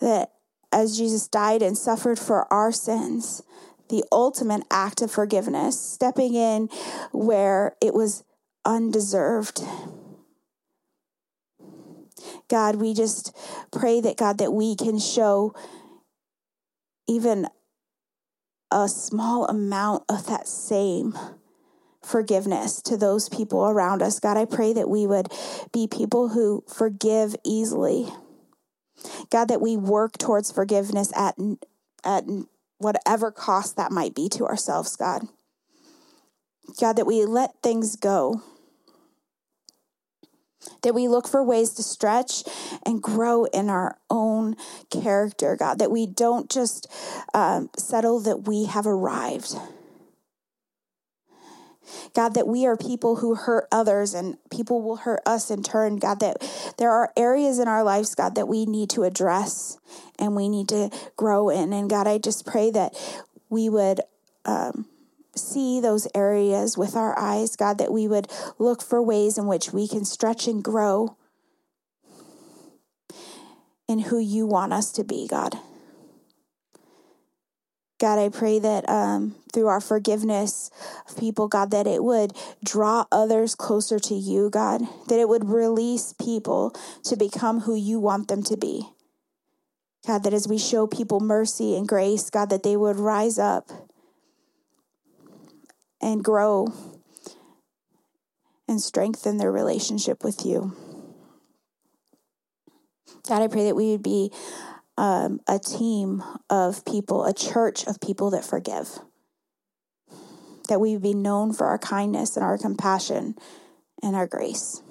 that 0.00 0.32
as 0.72 0.96
Jesus 0.96 1.28
died 1.28 1.62
and 1.62 1.76
suffered 1.76 2.18
for 2.18 2.52
our 2.52 2.72
sins, 2.72 3.42
the 3.88 4.04
ultimate 4.12 4.62
act 4.70 5.02
of 5.02 5.10
forgiveness, 5.10 5.80
stepping 5.80 6.34
in 6.34 6.68
where 7.12 7.76
it 7.82 7.92
was 7.94 8.24
undeserved. 8.64 9.62
God, 12.48 12.76
we 12.76 12.94
just 12.94 13.36
pray 13.72 14.00
that, 14.00 14.16
God, 14.16 14.38
that 14.38 14.52
we 14.52 14.76
can 14.76 14.98
show 14.98 15.54
even 17.08 17.46
a 18.70 18.88
small 18.88 19.46
amount 19.46 20.04
of 20.08 20.26
that 20.26 20.46
same 20.46 21.18
forgiveness 22.02 22.80
to 22.82 22.96
those 22.96 23.28
people 23.28 23.66
around 23.66 24.02
us. 24.02 24.20
God, 24.20 24.36
I 24.36 24.44
pray 24.44 24.72
that 24.72 24.88
we 24.88 25.06
would 25.06 25.28
be 25.72 25.86
people 25.86 26.28
who 26.28 26.64
forgive 26.72 27.34
easily. 27.44 28.08
God, 29.30 29.46
that 29.48 29.60
we 29.60 29.76
work 29.76 30.18
towards 30.18 30.52
forgiveness 30.52 31.12
at, 31.16 31.36
at 32.04 32.24
whatever 32.78 33.30
cost 33.30 33.76
that 33.76 33.92
might 33.92 34.14
be 34.14 34.28
to 34.30 34.46
ourselves, 34.46 34.96
God. 34.96 35.22
God, 36.78 36.94
that 36.96 37.06
we 37.06 37.24
let 37.24 37.62
things 37.62 37.96
go. 37.96 38.42
That 40.82 40.94
we 40.94 41.08
look 41.08 41.26
for 41.26 41.42
ways 41.42 41.70
to 41.74 41.82
stretch 41.82 42.44
and 42.84 43.02
grow 43.02 43.44
in 43.46 43.70
our 43.70 43.98
own 44.10 44.56
character, 44.90 45.56
God. 45.56 45.78
That 45.78 45.90
we 45.90 46.06
don't 46.06 46.50
just 46.50 46.86
um, 47.34 47.70
settle 47.78 48.20
that 48.20 48.46
we 48.46 48.66
have 48.66 48.86
arrived 48.86 49.54
God, 52.14 52.34
that 52.34 52.46
we 52.46 52.66
are 52.66 52.76
people 52.76 53.16
who 53.16 53.34
hurt 53.34 53.66
others 53.70 54.14
and 54.14 54.36
people 54.50 54.82
will 54.82 54.96
hurt 54.96 55.20
us 55.26 55.50
in 55.50 55.62
turn. 55.62 55.96
God, 55.96 56.20
that 56.20 56.38
there 56.78 56.90
are 56.90 57.12
areas 57.16 57.58
in 57.58 57.68
our 57.68 57.82
lives, 57.82 58.14
God, 58.14 58.34
that 58.34 58.48
we 58.48 58.66
need 58.66 58.90
to 58.90 59.04
address 59.04 59.78
and 60.18 60.36
we 60.36 60.48
need 60.48 60.68
to 60.68 60.90
grow 61.16 61.48
in. 61.48 61.72
And 61.72 61.88
God, 61.88 62.06
I 62.06 62.18
just 62.18 62.46
pray 62.46 62.70
that 62.70 62.94
we 63.48 63.68
would. 63.68 64.00
Um, 64.44 64.86
see 65.36 65.80
those 65.80 66.08
areas 66.14 66.76
with 66.76 66.96
our 66.96 67.16
eyes, 67.18 67.54
God, 67.54 67.78
that 67.78 67.92
we 67.92 68.08
would 68.08 68.26
look 68.58 68.82
for 68.82 69.00
ways 69.00 69.38
in 69.38 69.46
which 69.46 69.72
we 69.72 69.86
can 69.86 70.04
stretch 70.04 70.48
and 70.48 70.62
grow 70.62 71.16
in 73.90 73.98
who 73.98 74.18
you 74.18 74.46
want 74.46 74.72
us 74.72 74.92
to 74.92 75.04
be, 75.04 75.26
God. 75.26 75.56
God, 78.00 78.18
I 78.18 78.30
pray 78.30 78.58
that 78.58 78.88
um, 78.88 79.36
through 79.52 79.66
our 79.66 79.80
forgiveness 79.80 80.70
of 81.06 81.18
people, 81.18 81.48
God, 81.48 81.70
that 81.70 81.86
it 81.86 82.02
would 82.02 82.32
draw 82.64 83.04
others 83.12 83.54
closer 83.54 83.98
to 83.98 84.14
you, 84.14 84.48
God, 84.48 84.80
that 85.08 85.20
it 85.20 85.28
would 85.28 85.50
release 85.50 86.14
people 86.14 86.74
to 87.04 87.14
become 87.14 87.60
who 87.60 87.74
you 87.74 88.00
want 88.00 88.28
them 88.28 88.42
to 88.44 88.56
be. 88.56 88.88
God, 90.06 90.22
that 90.24 90.32
as 90.32 90.48
we 90.48 90.56
show 90.56 90.86
people 90.86 91.20
mercy 91.20 91.76
and 91.76 91.86
grace, 91.86 92.30
God, 92.30 92.48
that 92.48 92.62
they 92.62 92.74
would 92.74 92.96
rise 92.96 93.38
up 93.38 93.68
and 96.00 96.24
grow 96.24 96.72
and 98.66 98.80
strengthen 98.80 99.36
their 99.36 99.52
relationship 99.52 100.24
with 100.24 100.46
you. 100.46 100.74
God, 103.28 103.42
I 103.42 103.48
pray 103.48 103.64
that 103.64 103.76
we 103.76 103.90
would 103.90 104.02
be 104.02 104.32
um, 105.00 105.40
a 105.48 105.58
team 105.58 106.22
of 106.50 106.84
people, 106.84 107.24
a 107.24 107.32
church 107.32 107.86
of 107.86 108.02
people 108.02 108.30
that 108.30 108.44
forgive. 108.44 108.98
That 110.68 110.78
we 110.78 110.98
be 110.98 111.14
known 111.14 111.54
for 111.54 111.66
our 111.66 111.78
kindness 111.78 112.36
and 112.36 112.44
our 112.44 112.58
compassion 112.58 113.34
and 114.02 114.14
our 114.14 114.26
grace. 114.26 114.82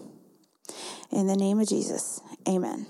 In 1.11 1.27
the 1.27 1.35
name 1.35 1.59
of 1.59 1.69
Jesus, 1.69 2.21
amen. 2.47 2.87